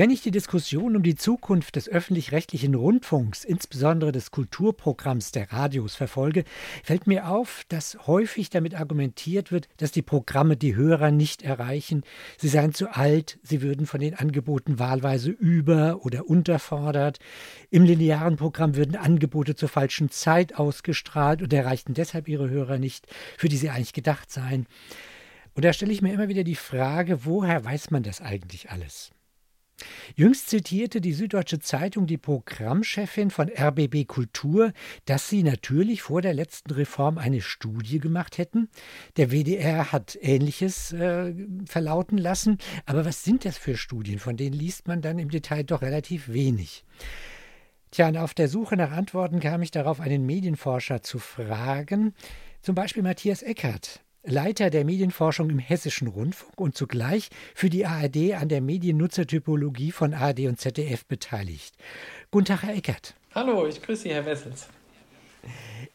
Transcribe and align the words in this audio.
Wenn 0.00 0.08
ich 0.08 0.22
die 0.22 0.30
Diskussion 0.30 0.96
um 0.96 1.02
die 1.02 1.14
Zukunft 1.14 1.76
des 1.76 1.86
öffentlich-rechtlichen 1.86 2.74
Rundfunks, 2.74 3.44
insbesondere 3.44 4.12
des 4.12 4.30
Kulturprogramms 4.30 5.30
der 5.30 5.52
Radios, 5.52 5.94
verfolge, 5.94 6.44
fällt 6.82 7.06
mir 7.06 7.28
auf, 7.28 7.64
dass 7.68 7.98
häufig 8.06 8.48
damit 8.48 8.74
argumentiert 8.74 9.52
wird, 9.52 9.68
dass 9.76 9.92
die 9.92 10.00
Programme 10.00 10.56
die 10.56 10.74
Hörer 10.74 11.10
nicht 11.10 11.42
erreichen, 11.42 12.02
sie 12.38 12.48
seien 12.48 12.72
zu 12.72 12.88
alt, 12.96 13.38
sie 13.42 13.60
würden 13.60 13.84
von 13.84 14.00
den 14.00 14.14
Angeboten 14.14 14.78
wahlweise 14.78 15.28
über- 15.32 16.02
oder 16.02 16.26
unterfordert, 16.30 17.18
im 17.68 17.84
linearen 17.84 18.36
Programm 18.36 18.76
würden 18.76 18.96
Angebote 18.96 19.54
zur 19.54 19.68
falschen 19.68 20.08
Zeit 20.08 20.54
ausgestrahlt 20.58 21.42
und 21.42 21.52
erreichten 21.52 21.92
deshalb 21.92 22.26
ihre 22.26 22.48
Hörer 22.48 22.78
nicht, 22.78 23.06
für 23.36 23.50
die 23.50 23.58
sie 23.58 23.68
eigentlich 23.68 23.92
gedacht 23.92 24.30
seien. 24.30 24.66
Und 25.52 25.66
da 25.66 25.74
stelle 25.74 25.92
ich 25.92 26.00
mir 26.00 26.14
immer 26.14 26.28
wieder 26.28 26.42
die 26.42 26.56
Frage, 26.56 27.26
woher 27.26 27.66
weiß 27.66 27.90
man 27.90 28.02
das 28.02 28.22
eigentlich 28.22 28.70
alles? 28.70 29.12
Jüngst 30.14 30.50
zitierte 30.50 31.00
die 31.00 31.12
Süddeutsche 31.12 31.58
Zeitung 31.58 32.06
die 32.06 32.18
Programmchefin 32.18 33.30
von 33.30 33.48
RBB 33.48 34.06
Kultur, 34.06 34.72
dass 35.04 35.28
sie 35.28 35.42
natürlich 35.42 36.02
vor 36.02 36.22
der 36.22 36.34
letzten 36.34 36.72
Reform 36.72 37.18
eine 37.18 37.40
Studie 37.40 37.98
gemacht 37.98 38.38
hätten. 38.38 38.68
Der 39.16 39.30
WDR 39.30 39.92
hat 39.92 40.18
Ähnliches 40.20 40.92
äh, 40.92 41.34
verlauten 41.66 42.18
lassen. 42.18 42.58
Aber 42.86 43.04
was 43.04 43.24
sind 43.24 43.44
das 43.44 43.58
für 43.58 43.76
Studien? 43.76 44.18
Von 44.18 44.36
denen 44.36 44.54
liest 44.54 44.88
man 44.88 45.02
dann 45.02 45.18
im 45.18 45.30
Detail 45.30 45.64
doch 45.64 45.82
relativ 45.82 46.28
wenig. 46.28 46.84
Tja, 47.90 48.08
und 48.08 48.16
auf 48.16 48.34
der 48.34 48.48
Suche 48.48 48.76
nach 48.76 48.92
Antworten 48.92 49.40
kam 49.40 49.62
ich 49.62 49.72
darauf, 49.72 50.00
einen 50.00 50.24
Medienforscher 50.24 51.02
zu 51.02 51.18
fragen, 51.18 52.14
zum 52.62 52.76
Beispiel 52.76 53.02
Matthias 53.02 53.42
Eckert. 53.42 54.04
Leiter 54.22 54.68
der 54.68 54.84
Medienforschung 54.84 55.48
im 55.48 55.58
Hessischen 55.58 56.06
Rundfunk 56.06 56.60
und 56.60 56.76
zugleich 56.76 57.30
für 57.54 57.70
die 57.70 57.86
ARD 57.86 58.34
an 58.34 58.48
der 58.48 58.60
Mediennutzertypologie 58.60 59.92
von 59.92 60.12
ARD 60.12 60.40
und 60.40 60.60
ZDF 60.60 61.06
beteiligt. 61.06 61.74
Guten 62.30 62.46
Tag, 62.46 62.64
Herr 62.64 62.74
Eckert. 62.74 63.14
Hallo, 63.34 63.66
ich 63.66 63.80
grüße 63.80 64.02
Sie, 64.02 64.10
Herr 64.10 64.26
Wessels. 64.26 64.68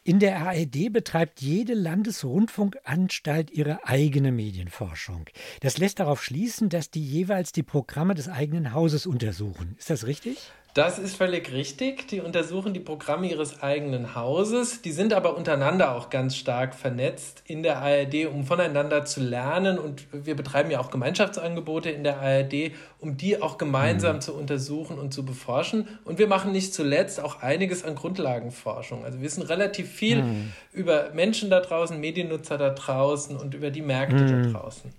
In 0.03 0.19
der 0.19 0.37
ARD 0.39 0.91
betreibt 0.91 1.41
jede 1.41 1.75
Landesrundfunkanstalt 1.75 3.51
ihre 3.51 3.87
eigene 3.87 4.31
Medienforschung. 4.31 5.25
Das 5.61 5.77
lässt 5.77 5.99
darauf 5.99 6.23
schließen, 6.23 6.69
dass 6.69 6.89
die 6.89 7.03
jeweils 7.05 7.51
die 7.51 7.63
Programme 7.63 8.15
des 8.15 8.27
eigenen 8.27 8.73
Hauses 8.73 9.05
untersuchen. 9.05 9.75
Ist 9.77 9.91
das 9.91 10.07
richtig? 10.07 10.51
Das 10.75 10.99
ist 10.99 11.15
völlig 11.15 11.53
richtig. 11.53 12.09
Die 12.09 12.19
untersuchen 12.19 12.73
die 12.73 12.81
Programme 12.81 13.29
ihres 13.29 13.63
eigenen 13.63 14.13
Hauses. 14.13 14.81
Die 14.81 14.91
sind 14.91 15.13
aber 15.13 15.37
untereinander 15.37 15.95
auch 15.95 16.09
ganz 16.09 16.35
stark 16.35 16.75
vernetzt 16.75 17.43
in 17.45 17.63
der 17.63 17.77
ARD, 17.77 18.25
um 18.25 18.43
voneinander 18.43 19.05
zu 19.05 19.21
lernen. 19.21 19.79
Und 19.79 20.05
wir 20.11 20.35
betreiben 20.35 20.69
ja 20.69 20.81
auch 20.81 20.91
Gemeinschaftsangebote 20.91 21.89
in 21.91 22.03
der 22.03 22.19
ARD, 22.19 22.73
um 22.99 23.15
die 23.15 23.41
auch 23.41 23.57
gemeinsam 23.57 24.17
mhm. 24.17 24.21
zu 24.21 24.33
untersuchen 24.33 24.99
und 24.99 25.13
zu 25.13 25.23
beforschen. 25.23 25.87
Und 26.03 26.19
wir 26.19 26.27
machen 26.27 26.51
nicht 26.51 26.73
zuletzt 26.73 27.21
auch 27.21 27.41
einiges 27.41 27.85
an 27.85 27.95
Grundlagenforschung. 27.95 29.05
Also 29.05 29.19
wir 29.19 29.23
wissen 29.23 29.43
relativ 29.43 29.89
viel 29.89 30.23
mhm. 30.23 30.51
über 30.73 31.11
Menschen 31.13 31.49
da 31.49 31.61
draußen, 31.61 31.97
Mediennutzer 31.97 32.57
da 32.57 32.71
draußen 32.71 33.37
und 33.37 33.53
über 33.53 33.71
die 33.71 33.81
Märkte 33.81 34.25
mhm. 34.25 34.51
da 34.51 34.59
draußen. 34.59 34.91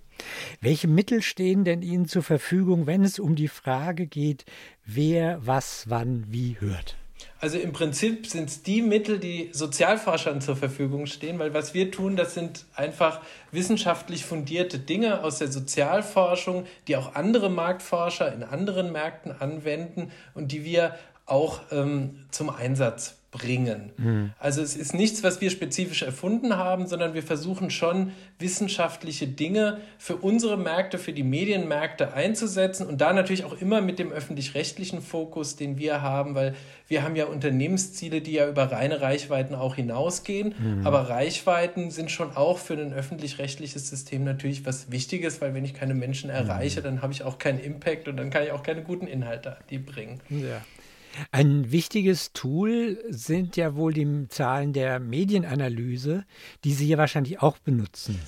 Welche 0.60 0.88
Mittel 0.88 1.22
stehen 1.22 1.64
denn 1.64 1.82
Ihnen 1.82 2.06
zur 2.06 2.22
Verfügung, 2.22 2.86
wenn 2.86 3.04
es 3.04 3.18
um 3.18 3.34
die 3.34 3.48
Frage 3.48 4.06
geht, 4.06 4.44
wer 4.84 5.44
was 5.44 5.84
wann 5.88 6.24
wie 6.28 6.56
hört? 6.60 6.96
Also 7.40 7.58
im 7.58 7.72
Prinzip 7.72 8.26
sind 8.26 8.48
es 8.48 8.62
die 8.62 8.82
Mittel, 8.82 9.18
die 9.18 9.50
Sozialforschern 9.52 10.40
zur 10.40 10.56
Verfügung 10.56 11.06
stehen, 11.06 11.38
weil 11.38 11.54
was 11.54 11.74
wir 11.74 11.90
tun, 11.90 12.16
das 12.16 12.34
sind 12.34 12.64
einfach 12.74 13.20
wissenschaftlich 13.52 14.24
fundierte 14.24 14.78
Dinge 14.78 15.22
aus 15.22 15.38
der 15.38 15.48
Sozialforschung, 15.48 16.66
die 16.88 16.96
auch 16.96 17.14
andere 17.14 17.50
Marktforscher 17.50 18.32
in 18.32 18.42
anderen 18.42 18.92
Märkten 18.92 19.32
anwenden 19.32 20.10
und 20.34 20.52
die 20.52 20.64
wir 20.64 20.94
auch 21.26 21.60
ähm, 21.70 22.26
zum 22.30 22.50
Einsatz 22.50 23.15
bringen. 23.30 23.92
Mhm. 23.96 24.32
Also 24.38 24.62
es 24.62 24.76
ist 24.76 24.94
nichts, 24.94 25.22
was 25.22 25.40
wir 25.40 25.50
spezifisch 25.50 26.02
erfunden 26.02 26.56
haben, 26.56 26.86
sondern 26.86 27.14
wir 27.14 27.22
versuchen 27.22 27.70
schon 27.70 28.12
wissenschaftliche 28.38 29.26
Dinge 29.26 29.80
für 29.98 30.16
unsere 30.16 30.56
Märkte, 30.56 30.98
für 30.98 31.12
die 31.12 31.22
Medienmärkte 31.22 32.14
einzusetzen 32.14 32.86
und 32.86 33.00
da 33.00 33.12
natürlich 33.12 33.44
auch 33.44 33.60
immer 33.60 33.80
mit 33.80 33.98
dem 33.98 34.12
öffentlich-rechtlichen 34.12 35.02
Fokus, 35.02 35.56
den 35.56 35.76
wir 35.76 36.02
haben, 36.02 36.34
weil 36.34 36.54
wir 36.88 37.02
haben 37.02 37.16
ja 37.16 37.26
Unternehmensziele, 37.26 38.20
die 38.20 38.32
ja 38.32 38.48
über 38.48 38.70
reine 38.70 39.00
Reichweiten 39.00 39.54
auch 39.54 39.74
hinausgehen, 39.74 40.54
mhm. 40.58 40.86
aber 40.86 41.08
Reichweiten 41.08 41.90
sind 41.90 42.10
schon 42.10 42.36
auch 42.36 42.58
für 42.58 42.74
ein 42.74 42.92
öffentlich-rechtliches 42.92 43.88
System 43.88 44.24
natürlich 44.24 44.64
was 44.64 44.90
Wichtiges, 44.90 45.40
weil 45.40 45.52
wenn 45.52 45.64
ich 45.64 45.74
keine 45.74 45.94
Menschen 45.94 46.30
erreiche, 46.30 46.80
mhm. 46.80 46.84
dann 46.84 47.02
habe 47.02 47.12
ich 47.12 47.24
auch 47.24 47.38
keinen 47.38 47.58
Impact 47.58 48.08
und 48.08 48.16
dann 48.16 48.30
kann 48.30 48.44
ich 48.44 48.52
auch 48.52 48.62
keine 48.62 48.82
guten 48.82 49.06
Inhalte 49.06 49.56
die 49.70 49.78
bringen. 49.78 50.20
Ja. 50.30 50.62
Ein 51.32 51.70
wichtiges 51.72 52.32
Tool 52.32 52.98
sind 53.08 53.56
ja 53.56 53.76
wohl 53.76 53.92
die 53.92 54.28
Zahlen 54.28 54.72
der 54.72 55.00
Medienanalyse, 55.00 56.24
die 56.64 56.72
Sie 56.72 56.88
ja 56.88 56.98
wahrscheinlich 56.98 57.42
auch 57.42 57.58
benutzen. 57.58 58.20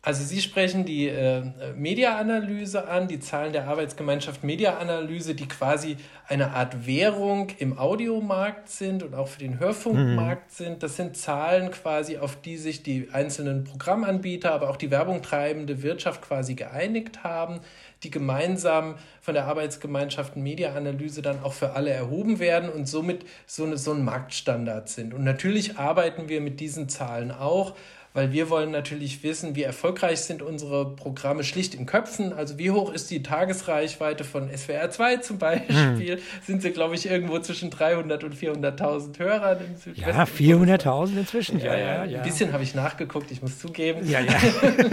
Also 0.00 0.24
Sie 0.24 0.40
sprechen 0.40 0.84
die 0.84 1.08
äh, 1.08 1.42
Mediaanalyse 1.76 2.88
an, 2.88 3.08
die 3.08 3.18
Zahlen 3.18 3.52
der 3.52 3.68
Arbeitsgemeinschaft 3.68 4.44
Mediaanalyse, 4.44 5.34
die 5.34 5.48
quasi 5.48 5.96
eine 6.26 6.52
Art 6.52 6.86
Währung 6.86 7.48
im 7.58 7.76
Audiomarkt 7.76 8.70
sind 8.70 9.02
und 9.02 9.14
auch 9.14 9.26
für 9.28 9.40
den 9.40 9.58
Hörfunkmarkt 9.58 10.50
mhm. 10.50 10.64
sind. 10.64 10.82
Das 10.84 10.96
sind 10.96 11.16
Zahlen 11.16 11.72
quasi, 11.72 12.16
auf 12.16 12.40
die 12.40 12.56
sich 12.56 12.84
die 12.84 13.08
einzelnen 13.12 13.64
Programmanbieter, 13.64 14.52
aber 14.52 14.70
auch 14.70 14.76
die 14.76 14.90
werbungtreibende 14.92 15.82
Wirtschaft 15.82 16.22
quasi 16.22 16.54
geeinigt 16.54 17.24
haben 17.24 17.60
die 18.02 18.10
gemeinsam 18.10 18.94
von 19.20 19.34
der 19.34 19.46
Arbeitsgemeinschaft 19.46 20.36
Mediaanalyse 20.36 21.22
dann 21.22 21.42
auch 21.42 21.52
für 21.52 21.72
alle 21.72 21.90
erhoben 21.90 22.38
werden 22.38 22.70
und 22.70 22.86
somit 22.88 23.24
so, 23.46 23.64
eine, 23.64 23.76
so 23.76 23.92
ein 23.92 24.04
Marktstandard 24.04 24.88
sind. 24.88 25.14
Und 25.14 25.24
natürlich 25.24 25.78
arbeiten 25.78 26.28
wir 26.28 26.40
mit 26.40 26.60
diesen 26.60 26.88
Zahlen 26.88 27.30
auch 27.30 27.74
weil 28.18 28.32
wir 28.32 28.50
wollen 28.50 28.72
natürlich 28.72 29.22
wissen, 29.22 29.54
wie 29.54 29.62
erfolgreich 29.62 30.22
sind 30.22 30.42
unsere 30.42 30.96
Programme 30.96 31.44
schlicht 31.44 31.76
in 31.76 31.86
Köpfen. 31.86 32.32
Also 32.32 32.58
wie 32.58 32.72
hoch 32.72 32.92
ist 32.92 33.12
die 33.12 33.22
Tagesreichweite 33.22 34.24
von 34.24 34.50
SWR 34.50 34.90
2 34.90 35.18
zum 35.18 35.38
Beispiel? 35.38 36.16
Hm. 36.16 36.18
Sind 36.44 36.62
sie, 36.62 36.72
glaube 36.72 36.96
ich, 36.96 37.08
irgendwo 37.08 37.38
zwischen 37.38 37.70
300 37.70 38.24
und 38.24 38.34
400.000 38.34 39.20
Hörern 39.20 39.58
im 39.60 39.76
Südwesten? 39.76 40.10
Ja, 40.10 40.24
400.000 40.24 41.16
inzwischen. 41.16 41.60
Ja, 41.60 41.76
ja, 41.76 42.04
ja. 42.06 42.18
Ein 42.18 42.24
bisschen 42.26 42.52
habe 42.52 42.64
ich 42.64 42.74
nachgeguckt, 42.74 43.30
ich 43.30 43.40
muss 43.40 43.60
zugeben. 43.60 44.00
Ja, 44.10 44.18
ja. 44.18 44.34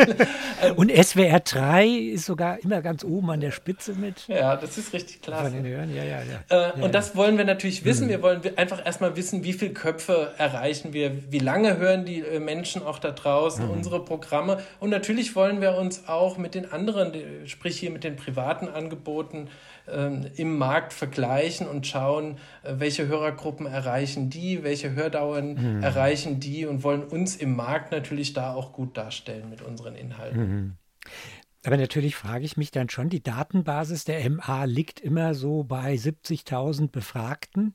und 0.75 0.91
SWR 0.91 1.39
3 1.39 1.87
ist 1.87 2.27
sogar 2.27 2.59
immer 2.59 2.83
ganz 2.83 3.03
oben 3.03 3.31
an 3.31 3.39
der 3.39 3.49
Spitze 3.49 3.93
mit. 3.93 4.27
Ja, 4.27 4.55
das 4.55 4.77
ist 4.77 4.93
richtig 4.93 5.23
klasse. 5.23 5.45
Von 5.45 5.63
den 5.63 5.65
Hörern, 5.65 5.95
ja, 5.95 6.03
ja, 6.03 6.19
ja. 6.49 6.69
Äh, 6.69 6.83
und 6.83 6.93
das 6.93 7.15
wollen 7.15 7.39
wir 7.39 7.45
natürlich 7.45 7.85
wissen. 7.85 8.03
Hm. 8.03 8.09
Wir 8.09 8.21
wollen 8.21 8.41
einfach 8.55 8.85
erstmal 8.85 9.15
wissen, 9.15 9.43
wie 9.43 9.53
viele 9.53 9.73
Köpfe 9.73 10.33
erreichen 10.37 10.93
wir, 10.93 11.31
wie 11.31 11.39
lange 11.39 11.77
hören 11.77 12.05
die 12.05 12.19
äh, 12.19 12.39
Menschen 12.39 12.83
auch 12.83 12.99
da 12.99 13.14
draußen 13.15 13.65
mhm. 13.65 13.71
unsere 13.71 14.03
Programme. 14.03 14.61
Und 14.79 14.89
natürlich 14.89 15.35
wollen 15.35 15.61
wir 15.61 15.75
uns 15.75 16.07
auch 16.07 16.37
mit 16.37 16.55
den 16.55 16.71
anderen, 16.71 17.13
sprich 17.45 17.79
hier 17.79 17.91
mit 17.91 18.03
den 18.03 18.15
privaten 18.15 18.67
Angeboten 18.67 19.49
ähm, 19.87 20.25
im 20.35 20.57
Markt 20.57 20.93
vergleichen 20.93 21.67
und 21.67 21.87
schauen, 21.87 22.37
äh, 22.63 22.75
welche 22.77 23.07
Hörergruppen 23.07 23.65
erreichen 23.65 24.29
die, 24.29 24.63
welche 24.63 24.95
Hördauern 24.95 25.77
mhm. 25.77 25.83
erreichen 25.83 26.39
die 26.39 26.65
und 26.65 26.83
wollen 26.83 27.03
uns 27.03 27.35
im 27.35 27.55
Markt 27.55 27.91
natürlich 27.91 28.33
da 28.33 28.53
auch 28.53 28.73
gut 28.73 28.97
darstellen 28.97 29.49
mit 29.49 29.61
unseren 29.61 29.95
Inhalten. 29.95 30.39
Mhm. 30.39 30.77
Aber 31.65 31.77
natürlich 31.77 32.15
frage 32.15 32.45
ich 32.45 32.57
mich 32.57 32.69
dann 32.69 32.89
schon, 32.89 33.09
die 33.09 33.23
Datenbasis 33.23 34.05
der 34.05 34.29
MA 34.29 34.65
liegt 34.65 34.99
immer 34.99 35.33
so 35.33 35.63
bei 35.63 35.95
70.000 35.95 36.91
Befragten 36.91 37.73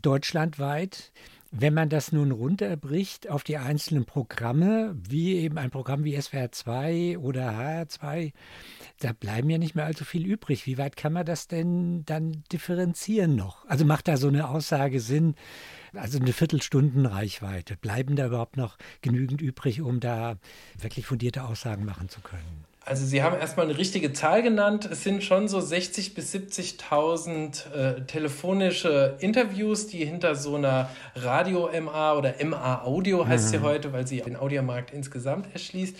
deutschlandweit. 0.00 1.12
Wenn 1.52 1.74
man 1.74 1.88
das 1.88 2.12
nun 2.12 2.30
runterbricht 2.30 3.28
auf 3.28 3.42
die 3.42 3.56
einzelnen 3.56 4.04
Programme, 4.04 4.94
wie 4.94 5.34
eben 5.34 5.58
ein 5.58 5.72
Programm 5.72 6.04
wie 6.04 6.20
SWR 6.20 6.52
2 6.52 7.18
oder 7.18 7.50
HR2, 7.50 8.32
da 9.00 9.12
bleiben 9.12 9.50
ja 9.50 9.58
nicht 9.58 9.74
mehr 9.74 9.84
allzu 9.84 10.04
viel 10.04 10.24
übrig. 10.24 10.66
Wie 10.66 10.78
weit 10.78 10.94
kann 10.96 11.12
man 11.12 11.26
das 11.26 11.48
denn 11.48 12.04
dann 12.04 12.44
differenzieren 12.52 13.34
noch? 13.34 13.64
Also 13.66 13.84
macht 13.84 14.06
da 14.06 14.16
so 14.16 14.28
eine 14.28 14.48
Aussage 14.48 15.00
Sinn? 15.00 15.34
Also 15.92 16.20
eine 16.20 16.32
Viertelstunden 16.32 17.04
Reichweite. 17.04 17.76
Bleiben 17.76 18.14
da 18.14 18.26
überhaupt 18.26 18.56
noch 18.56 18.78
genügend 19.00 19.40
übrig, 19.40 19.80
um 19.80 19.98
da 19.98 20.36
wirklich 20.78 21.04
fundierte 21.04 21.42
Aussagen 21.42 21.84
machen 21.84 22.08
zu 22.08 22.20
können? 22.20 22.69
Also 22.84 23.04
Sie 23.04 23.22
haben 23.22 23.38
erstmal 23.38 23.66
eine 23.66 23.76
richtige 23.76 24.12
Zahl 24.12 24.42
genannt. 24.42 24.88
Es 24.90 25.04
sind 25.04 25.22
schon 25.22 25.48
so 25.48 25.58
60.000 25.58 26.14
bis 26.14 26.34
70.000 26.34 27.72
äh, 27.72 28.00
telefonische 28.06 29.16
Interviews, 29.20 29.86
die 29.86 30.04
hinter 30.04 30.34
so 30.34 30.56
einer 30.56 30.88
Radio-MA 31.14 32.14
oder 32.14 32.34
MA-Audio 32.42 33.26
heißt 33.26 33.46
mhm. 33.46 33.50
sie 33.50 33.60
heute, 33.60 33.92
weil 33.92 34.06
sie 34.06 34.22
den 34.22 34.36
Audiomarkt 34.36 34.92
insgesamt 34.92 35.52
erschließt. 35.52 35.94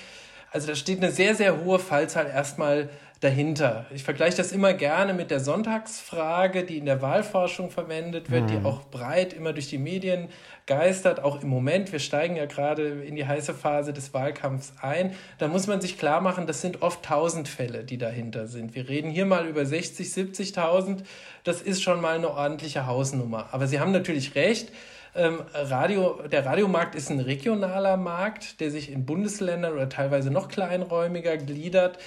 Also 0.53 0.69
da 0.69 0.75
steht 0.75 0.99
eine 0.99 1.13
sehr, 1.13 1.35
sehr 1.35 1.63
hohe 1.63 1.79
Fallzahl 1.79 2.27
erstmal 2.27 2.89
dahinter. 3.21 3.85
Ich 3.95 4.03
vergleiche 4.03 4.39
das 4.39 4.51
immer 4.51 4.73
gerne 4.73 5.13
mit 5.13 5.31
der 5.31 5.41
Sonntagsfrage, 5.41 6.65
die 6.65 6.79
in 6.79 6.87
der 6.87 7.03
Wahlforschung 7.03 7.71
verwendet 7.71 8.31
wird, 8.31 8.45
mhm. 8.45 8.47
die 8.47 8.65
auch 8.65 8.87
breit 8.91 9.35
immer 9.35 9.53
durch 9.53 9.69
die 9.69 9.77
Medien 9.77 10.29
geistert, 10.65 11.23
auch 11.23 11.43
im 11.43 11.49
Moment. 11.49 11.93
Wir 11.93 11.99
steigen 11.99 12.37
ja 12.37 12.47
gerade 12.47 13.03
in 13.03 13.17
die 13.17 13.27
heiße 13.27 13.53
Phase 13.53 13.93
des 13.93 14.15
Wahlkampfs 14.15 14.73
ein. 14.81 15.15
Da 15.37 15.49
muss 15.49 15.67
man 15.67 15.83
sich 15.83 15.99
klar 15.99 16.23
machen, 16.23 16.47
das 16.47 16.63
sind 16.63 16.81
oft 16.81 17.05
tausend 17.05 17.47
Fälle, 17.47 17.85
die 17.85 17.99
dahinter 17.99 18.47
sind. 18.47 18.75
Wir 18.75 18.89
reden 18.89 19.11
hier 19.11 19.27
mal 19.27 19.47
über 19.47 19.67
60, 19.67 20.09
70.000. 20.09 21.01
Das 21.45 21.61
ist 21.61 21.83
schon 21.83 22.01
mal 22.01 22.17
eine 22.17 22.31
ordentliche 22.31 22.87
Hausnummer. 22.87 23.51
Aber 23.53 23.67
Sie 23.67 23.81
haben 23.81 23.93
natürlich 23.93 24.35
recht. 24.35 24.73
Ähm, 25.15 25.41
Radio, 25.53 26.21
der 26.31 26.47
Radiomarkt 26.47 26.95
ist 26.95 27.11
ein 27.11 27.19
regionaler 27.19 27.97
Markt, 27.97 28.61
der 28.61 28.71
sich 28.71 28.93
in 28.93 29.07
Bundesländern 29.07 29.73
oder 29.73 29.89
teilweise 29.89 30.31
noch 30.31 30.49
kleinräumiger 30.49 31.37
gliedert. 31.37 31.99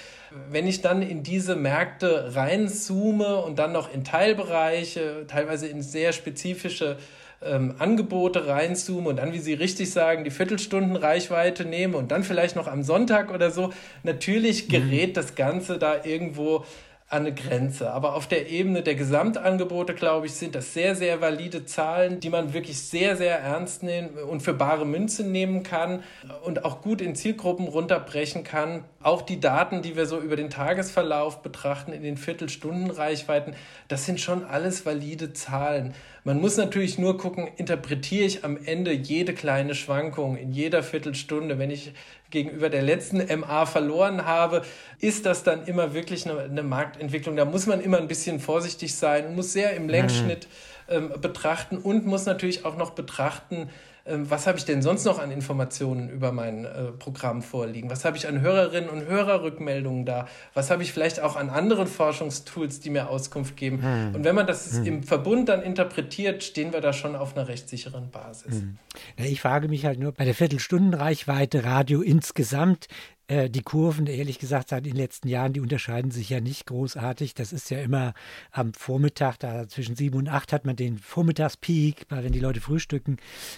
Wenn 0.50 0.66
ich 0.66 0.80
dann 0.80 1.02
in 1.02 1.22
diese 1.22 1.54
Märkte 1.54 2.34
reinzoome 2.34 3.36
und 3.36 3.58
dann 3.58 3.72
noch 3.72 3.92
in 3.92 4.04
Teilbereiche, 4.04 5.26
teilweise 5.28 5.66
in 5.66 5.82
sehr 5.82 6.14
spezifische 6.14 6.96
ähm, 7.42 7.74
Angebote 7.78 8.46
reinzoome 8.46 9.10
und 9.10 9.16
dann, 9.16 9.34
wie 9.34 9.38
Sie 9.38 9.52
richtig 9.52 9.92
sagen, 9.92 10.24
die 10.24 10.30
Viertelstundenreichweite 10.30 11.66
nehme 11.66 11.98
und 11.98 12.10
dann 12.10 12.24
vielleicht 12.24 12.56
noch 12.56 12.68
am 12.68 12.82
Sonntag 12.82 13.30
oder 13.32 13.50
so, 13.50 13.70
natürlich 14.02 14.68
gerät 14.70 15.10
mhm. 15.10 15.14
das 15.14 15.34
Ganze 15.34 15.78
da 15.78 16.04
irgendwo 16.04 16.64
an 17.08 17.26
eine 17.26 17.34
Grenze. 17.34 17.92
Aber 17.92 18.14
auf 18.14 18.26
der 18.26 18.48
Ebene 18.48 18.82
der 18.82 18.94
Gesamtangebote, 18.94 19.94
glaube 19.94 20.26
ich, 20.26 20.34
sind 20.34 20.54
das 20.54 20.72
sehr, 20.72 20.94
sehr 20.94 21.20
valide 21.20 21.64
Zahlen, 21.66 22.20
die 22.20 22.30
man 22.30 22.54
wirklich 22.54 22.80
sehr, 22.80 23.16
sehr 23.16 23.38
ernst 23.38 23.82
nehmen 23.82 24.10
und 24.10 24.40
für 24.40 24.54
bare 24.54 24.86
Münze 24.86 25.22
nehmen 25.22 25.62
kann 25.62 26.02
und 26.44 26.64
auch 26.64 26.80
gut 26.80 27.00
in 27.00 27.14
Zielgruppen 27.14 27.68
runterbrechen 27.68 28.42
kann. 28.42 28.84
Auch 29.04 29.20
die 29.22 29.38
Daten, 29.38 29.82
die 29.82 29.96
wir 29.96 30.06
so 30.06 30.18
über 30.18 30.34
den 30.34 30.48
Tagesverlauf 30.48 31.42
betrachten, 31.42 31.92
in 31.92 32.02
den 32.02 32.16
Viertelstundenreichweiten, 32.16 33.54
das 33.88 34.06
sind 34.06 34.18
schon 34.18 34.44
alles 34.44 34.86
valide 34.86 35.34
Zahlen. 35.34 35.94
Man 36.24 36.40
muss 36.40 36.56
natürlich 36.56 36.98
nur 36.98 37.18
gucken, 37.18 37.46
interpretiere 37.56 38.24
ich 38.24 38.44
am 38.44 38.56
Ende 38.64 38.92
jede 38.92 39.34
kleine 39.34 39.74
Schwankung 39.74 40.38
in 40.38 40.52
jeder 40.52 40.82
Viertelstunde. 40.82 41.58
Wenn 41.58 41.70
ich 41.70 41.92
gegenüber 42.30 42.70
der 42.70 42.80
letzten 42.80 43.18
MA 43.40 43.66
verloren 43.66 44.24
habe, 44.24 44.62
ist 45.00 45.26
das 45.26 45.42
dann 45.42 45.66
immer 45.66 45.92
wirklich 45.92 46.26
eine, 46.26 46.40
eine 46.40 46.62
Marktentwicklung. 46.62 47.36
Da 47.36 47.44
muss 47.44 47.66
man 47.66 47.82
immer 47.82 47.98
ein 47.98 48.08
bisschen 48.08 48.40
vorsichtig 48.40 48.94
sein, 48.94 49.34
muss 49.36 49.52
sehr 49.52 49.74
im 49.74 49.86
Längsschnitt 49.86 50.48
ähm, 50.88 51.12
betrachten 51.20 51.76
und 51.76 52.06
muss 52.06 52.24
natürlich 52.24 52.64
auch 52.64 52.78
noch 52.78 52.90
betrachten, 52.90 53.68
was 54.06 54.46
habe 54.46 54.58
ich 54.58 54.66
denn 54.66 54.82
sonst 54.82 55.04
noch 55.06 55.18
an 55.18 55.30
Informationen 55.30 56.10
über 56.10 56.30
mein 56.30 56.66
äh, 56.66 56.92
Programm 56.92 57.40
vorliegen? 57.40 57.88
Was 57.88 58.04
habe 58.04 58.18
ich 58.18 58.28
an 58.28 58.42
Hörerinnen 58.42 58.90
und 58.90 59.06
Hörerrückmeldungen 59.06 60.04
da? 60.04 60.28
Was 60.52 60.70
habe 60.70 60.82
ich 60.82 60.92
vielleicht 60.92 61.20
auch 61.20 61.36
an 61.36 61.48
anderen 61.48 61.86
Forschungstools, 61.86 62.80
die 62.80 62.90
mir 62.90 63.08
Auskunft 63.08 63.56
geben? 63.56 63.82
Hm. 63.82 64.14
Und 64.14 64.24
wenn 64.24 64.34
man 64.34 64.46
das 64.46 64.76
hm. 64.76 64.84
im 64.84 65.02
Verbund 65.04 65.48
dann 65.48 65.62
interpretiert, 65.62 66.44
stehen 66.44 66.74
wir 66.74 66.82
da 66.82 66.92
schon 66.92 67.16
auf 67.16 67.34
einer 67.34 67.48
recht 67.48 67.68
sicheren 67.70 68.10
Basis. 68.10 68.60
Hm. 68.60 68.76
Ich 69.16 69.40
frage 69.40 69.68
mich 69.68 69.86
halt 69.86 69.98
nur 69.98 70.12
bei 70.12 70.26
der 70.26 70.34
Viertelstundenreichweite 70.34 71.64
Radio 71.64 72.02
insgesamt, 72.02 72.88
äh, 73.26 73.48
die 73.48 73.62
Kurven, 73.62 74.06
ehrlich 74.06 74.38
gesagt, 74.38 74.68
seit 74.68 74.84
den 74.84 74.96
letzten 74.96 75.28
Jahren, 75.28 75.52
die 75.52 75.60
unterscheiden 75.60 76.10
sich 76.10 76.28
ja 76.28 76.40
nicht 76.40 76.66
großartig. 76.66 77.34
Das 77.34 77.52
ist 77.52 77.70
ja 77.70 77.80
immer 77.80 78.12
am 78.50 78.74
Vormittag, 78.74 79.38
da 79.38 79.66
zwischen 79.66 79.96
sieben 79.96 80.18
und 80.18 80.28
acht 80.28 80.52
hat 80.52 80.66
man 80.66 80.76
den 80.76 80.98
Vormittagspeak, 80.98 82.06
weil 82.10 82.24
wenn 82.24 82.32
die 82.32 82.40
Leute 82.40 82.60
frühstücken, 82.60 83.16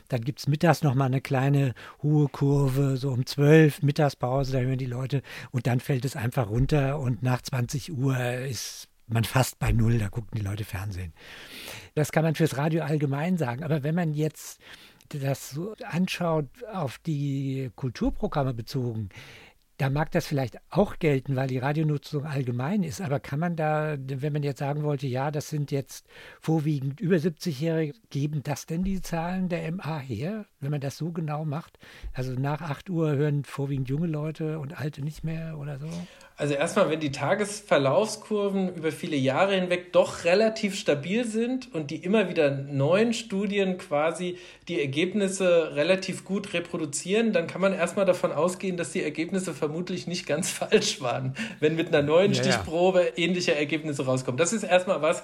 dann 0.08 0.22
gibt 0.22 0.38
es 0.38 0.46
mittags 0.46 0.82
nochmal 0.82 1.08
eine 1.08 1.20
kleine 1.20 1.74
hohe 2.02 2.28
Kurve, 2.28 2.96
so 2.96 3.10
um 3.10 3.26
zwölf, 3.26 3.82
Mittagspause, 3.82 4.52
da 4.52 4.58
hören 4.58 4.78
die 4.78 4.86
Leute 4.86 5.22
und 5.50 5.66
dann 5.66 5.80
fällt 5.80 6.04
es 6.04 6.14
einfach 6.14 6.48
runter 6.48 7.00
und 7.00 7.22
nach 7.22 7.42
20 7.42 7.92
Uhr 7.92 8.18
ist 8.18 8.88
man 9.08 9.24
fast 9.24 9.58
bei 9.58 9.72
Null, 9.72 9.98
da 9.98 10.08
gucken 10.08 10.36
die 10.36 10.42
Leute 10.42 10.64
Fernsehen. 10.64 11.12
Das 11.94 12.12
kann 12.12 12.24
man 12.24 12.34
fürs 12.34 12.56
Radio 12.56 12.82
allgemein 12.82 13.36
sagen. 13.36 13.62
Aber 13.62 13.82
wenn 13.82 13.94
man 13.94 14.14
jetzt 14.14 14.60
das 15.10 15.50
so 15.50 15.74
anschaut, 15.84 16.48
auf 16.72 16.98
die 16.98 17.70
Kulturprogramme 17.76 18.54
bezogen, 18.54 19.08
da 19.78 19.90
mag 19.90 20.10
das 20.10 20.26
vielleicht 20.26 20.58
auch 20.70 20.98
gelten, 20.98 21.36
weil 21.36 21.48
die 21.48 21.58
Radionutzung 21.58 22.24
allgemein 22.24 22.82
ist, 22.82 23.00
aber 23.00 23.20
kann 23.20 23.38
man 23.38 23.56
da, 23.56 23.96
wenn 23.98 24.32
man 24.32 24.42
jetzt 24.42 24.58
sagen 24.58 24.82
wollte, 24.82 25.06
ja, 25.06 25.30
das 25.30 25.50
sind 25.50 25.70
jetzt 25.70 26.06
vorwiegend 26.40 27.00
über 27.00 27.16
70-Jährige, 27.16 27.94
geben 28.10 28.42
das 28.42 28.66
denn 28.66 28.84
die 28.84 29.02
Zahlen 29.02 29.48
der 29.48 29.70
MA 29.72 29.98
her, 29.98 30.46
wenn 30.60 30.70
man 30.70 30.80
das 30.80 30.96
so 30.96 31.12
genau 31.12 31.44
macht? 31.44 31.78
Also 32.14 32.32
nach 32.32 32.62
8 32.62 32.88
Uhr 32.88 33.16
hören 33.16 33.44
vorwiegend 33.44 33.88
junge 33.88 34.06
Leute 34.06 34.58
und 34.58 34.80
alte 34.80 35.02
nicht 35.02 35.24
mehr 35.24 35.58
oder 35.58 35.78
so? 35.78 35.88
Also 36.38 36.52
erstmal, 36.52 36.90
wenn 36.90 37.00
die 37.00 37.12
Tagesverlaufskurven 37.12 38.74
über 38.74 38.92
viele 38.92 39.16
Jahre 39.16 39.54
hinweg 39.54 39.94
doch 39.94 40.24
relativ 40.24 40.74
stabil 40.74 41.24
sind 41.24 41.72
und 41.74 41.90
die 41.90 41.96
immer 41.96 42.28
wieder 42.28 42.50
neuen 42.50 43.14
Studien 43.14 43.78
quasi 43.78 44.36
die 44.68 44.78
Ergebnisse 44.78 45.74
relativ 45.74 46.24
gut 46.24 46.52
reproduzieren, 46.52 47.32
dann 47.32 47.46
kann 47.46 47.62
man 47.62 47.72
erstmal 47.72 48.04
davon 48.04 48.32
ausgehen, 48.32 48.76
dass 48.76 48.92
die 48.92 49.02
Ergebnisse 49.02 49.54
vermutlich 49.54 50.06
nicht 50.06 50.26
ganz 50.26 50.50
falsch 50.50 51.00
waren, 51.00 51.34
wenn 51.60 51.74
mit 51.74 51.88
einer 51.88 52.02
neuen 52.02 52.34
ja, 52.34 52.42
Stichprobe 52.42 53.12
ähnliche 53.16 53.54
Ergebnisse 53.54 54.04
rauskommen. 54.04 54.36
Das 54.36 54.52
ist 54.52 54.62
erstmal 54.62 55.00
was, 55.00 55.22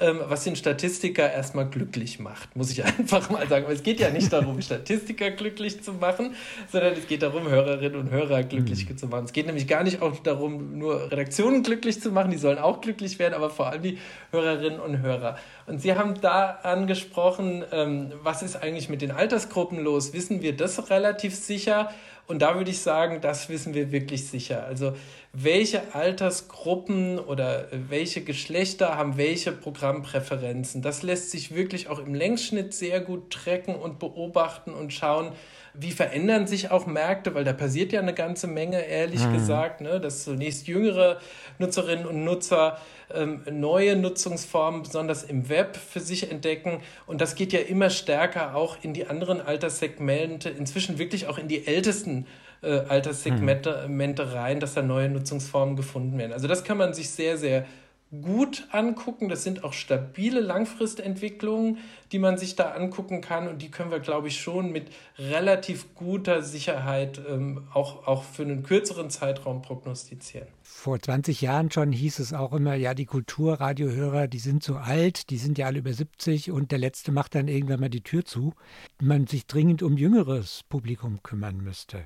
ähm, 0.00 0.20
was 0.28 0.44
den 0.44 0.54
Statistiker 0.54 1.30
erstmal 1.30 1.68
glücklich 1.68 2.20
macht, 2.20 2.54
muss 2.56 2.70
ich 2.70 2.84
einfach 2.98 3.30
mal 3.30 3.46
sagen. 3.48 3.64
Aber 3.64 3.74
es 3.74 3.82
geht 3.82 4.00
ja 4.00 4.10
nicht 4.10 4.32
darum, 4.32 4.60
Statistiker 4.68 5.30
glücklich 5.30 5.82
zu 5.82 5.92
machen, 5.92 6.34
sondern 6.70 6.94
es 6.94 7.06
geht 7.06 7.22
darum, 7.22 7.48
Hörerinnen 7.48 8.00
und 8.00 8.10
Hörer 8.10 8.44
glücklich 8.44 8.88
mhm. 8.88 8.96
zu 8.96 9.06
machen. 9.06 9.24
Es 9.24 9.32
geht 9.32 9.46
nämlich 9.46 9.66
gar 9.66 9.82
nicht 9.82 10.00
auch 10.00 10.16
darum, 10.20 10.47
nur 10.48 11.10
Redaktionen 11.10 11.62
glücklich 11.62 12.00
zu 12.00 12.10
machen, 12.10 12.30
die 12.30 12.38
sollen 12.38 12.58
auch 12.58 12.80
glücklich 12.80 13.18
werden, 13.18 13.34
aber 13.34 13.50
vor 13.50 13.68
allem 13.68 13.82
die 13.82 13.98
Hörerinnen 14.30 14.80
und 14.80 15.02
Hörer. 15.02 15.38
Und 15.66 15.80
Sie 15.80 15.94
haben 15.94 16.20
da 16.20 16.58
angesprochen, 16.62 17.64
ähm, 17.72 18.12
was 18.22 18.42
ist 18.42 18.56
eigentlich 18.56 18.88
mit 18.88 19.02
den 19.02 19.10
Altersgruppen 19.10 19.78
los? 19.78 20.12
Wissen 20.12 20.42
wir 20.42 20.56
das 20.56 20.90
relativ 20.90 21.34
sicher? 21.34 21.90
Und 22.28 22.42
da 22.42 22.56
würde 22.56 22.70
ich 22.70 22.80
sagen, 22.80 23.22
das 23.22 23.48
wissen 23.48 23.72
wir 23.72 23.90
wirklich 23.90 24.28
sicher. 24.28 24.64
Also 24.64 24.94
welche 25.32 25.94
Altersgruppen 25.94 27.18
oder 27.18 27.68
welche 27.70 28.22
Geschlechter 28.22 28.96
haben 28.96 29.16
welche 29.16 29.50
Programmpräferenzen. 29.50 30.82
Das 30.82 31.02
lässt 31.02 31.30
sich 31.30 31.54
wirklich 31.54 31.88
auch 31.88 31.98
im 31.98 32.14
Längsschnitt 32.14 32.74
sehr 32.74 33.00
gut 33.00 33.30
tracken 33.30 33.74
und 33.74 33.98
beobachten 33.98 34.74
und 34.74 34.92
schauen, 34.92 35.32
wie 35.80 35.92
verändern 35.92 36.46
sich 36.46 36.70
auch 36.70 36.86
Märkte, 36.86 37.34
weil 37.34 37.44
da 37.44 37.52
passiert 37.52 37.92
ja 37.92 38.00
eine 38.00 38.14
ganze 38.14 38.48
Menge, 38.48 38.84
ehrlich 38.84 39.24
mhm. 39.24 39.34
gesagt, 39.34 39.80
ne, 39.80 40.00
dass 40.00 40.24
zunächst 40.24 40.66
jüngere 40.66 41.18
Nutzerinnen 41.58 42.04
und 42.04 42.24
Nutzer 42.24 42.78
ähm, 43.14 43.42
neue 43.50 43.96
Nutzungsformen, 43.96 44.82
besonders 44.82 45.22
im 45.22 45.48
Web, 45.48 45.76
für 45.76 46.00
sich 46.00 46.30
entdecken. 46.30 46.80
Und 47.06 47.20
das 47.20 47.36
geht 47.36 47.52
ja 47.52 47.60
immer 47.60 47.90
stärker 47.90 48.56
auch 48.56 48.76
in 48.82 48.92
die 48.92 49.06
anderen 49.06 49.40
Alterssegmente, 49.40 50.50
inzwischen 50.50 50.98
wirklich 50.98 51.28
auch 51.28 51.38
in 51.38 51.46
die 51.46 51.66
ältesten 51.66 52.26
äh, 52.62 52.80
Alterssegmente 52.80 53.86
mhm. 53.88 54.20
rein, 54.20 54.60
dass 54.60 54.74
da 54.74 54.82
neue 54.82 55.08
Nutzungsformen 55.08 55.76
gefunden 55.76 56.18
werden. 56.18 56.32
Also 56.32 56.48
das 56.48 56.64
kann 56.64 56.76
man 56.76 56.92
sich 56.92 57.10
sehr, 57.10 57.38
sehr 57.38 57.66
gut 58.10 58.66
angucken. 58.72 59.28
Das 59.28 59.42
sind 59.42 59.64
auch 59.64 59.72
stabile 59.72 60.40
Langfristentwicklungen, 60.40 61.78
die 62.10 62.18
man 62.18 62.38
sich 62.38 62.56
da 62.56 62.70
angucken 62.70 63.20
kann 63.20 63.48
und 63.48 63.60
die 63.60 63.70
können 63.70 63.90
wir, 63.90 64.00
glaube 64.00 64.28
ich, 64.28 64.40
schon 64.40 64.72
mit 64.72 64.90
relativ 65.18 65.94
guter 65.94 66.42
Sicherheit 66.42 67.20
ähm, 67.28 67.68
auch, 67.74 68.06
auch 68.06 68.22
für 68.22 68.42
einen 68.42 68.62
kürzeren 68.62 69.10
Zeitraum 69.10 69.60
prognostizieren. 69.62 70.48
Vor 70.62 71.00
20 71.00 71.40
Jahren 71.42 71.70
schon 71.70 71.92
hieß 71.92 72.18
es 72.18 72.32
auch 72.32 72.52
immer, 72.52 72.74
ja, 72.74 72.94
die 72.94 73.06
Kulturradiohörer, 73.06 74.26
die 74.26 74.38
sind 74.38 74.62
so 74.62 74.76
alt, 74.76 75.30
die 75.30 75.38
sind 75.38 75.58
ja 75.58 75.66
alle 75.66 75.80
über 75.80 75.92
70 75.92 76.50
und 76.50 76.70
der 76.70 76.78
Letzte 76.78 77.12
macht 77.12 77.34
dann 77.34 77.48
irgendwann 77.48 77.80
mal 77.80 77.90
die 77.90 78.02
Tür 78.02 78.24
zu. 78.24 78.54
Man 79.00 79.26
sich 79.26 79.46
dringend 79.46 79.82
um 79.82 79.96
jüngeres 79.98 80.62
Publikum 80.68 81.22
kümmern 81.22 81.58
müsste. 81.58 82.04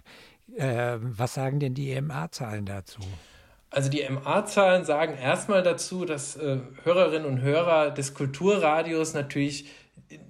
Äh, 0.56 0.98
was 1.00 1.34
sagen 1.34 1.60
denn 1.60 1.74
die 1.74 1.90
EMA-Zahlen 1.92 2.66
dazu? 2.66 3.00
Also 3.72 3.88
die 3.88 4.06
MA-Zahlen 4.06 4.84
sagen 4.84 5.16
erstmal 5.16 5.62
dazu, 5.62 6.04
dass 6.04 6.36
äh, 6.36 6.58
Hörerinnen 6.84 7.26
und 7.26 7.40
Hörer 7.40 7.90
des 7.90 8.12
Kulturradios 8.12 9.14
natürlich 9.14 9.66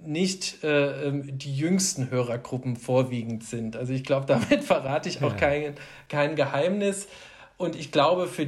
nicht 0.01 0.63
äh, 0.63 1.07
ähm, 1.07 1.37
die 1.37 1.53
jüngsten 1.53 2.09
Hörergruppen 2.09 2.77
vorwiegend 2.77 3.43
sind. 3.43 3.75
Also 3.75 3.91
ich 3.91 4.05
glaube, 4.05 4.25
damit 4.25 4.63
verrate 4.63 5.09
ich 5.09 5.21
auch 5.21 5.33
ja. 5.33 5.37
kein, 5.37 5.75
kein 6.07 6.37
Geheimnis. 6.37 7.09
Und 7.57 7.75
ich 7.75 7.91
glaube, 7.91 8.27
für 8.27 8.47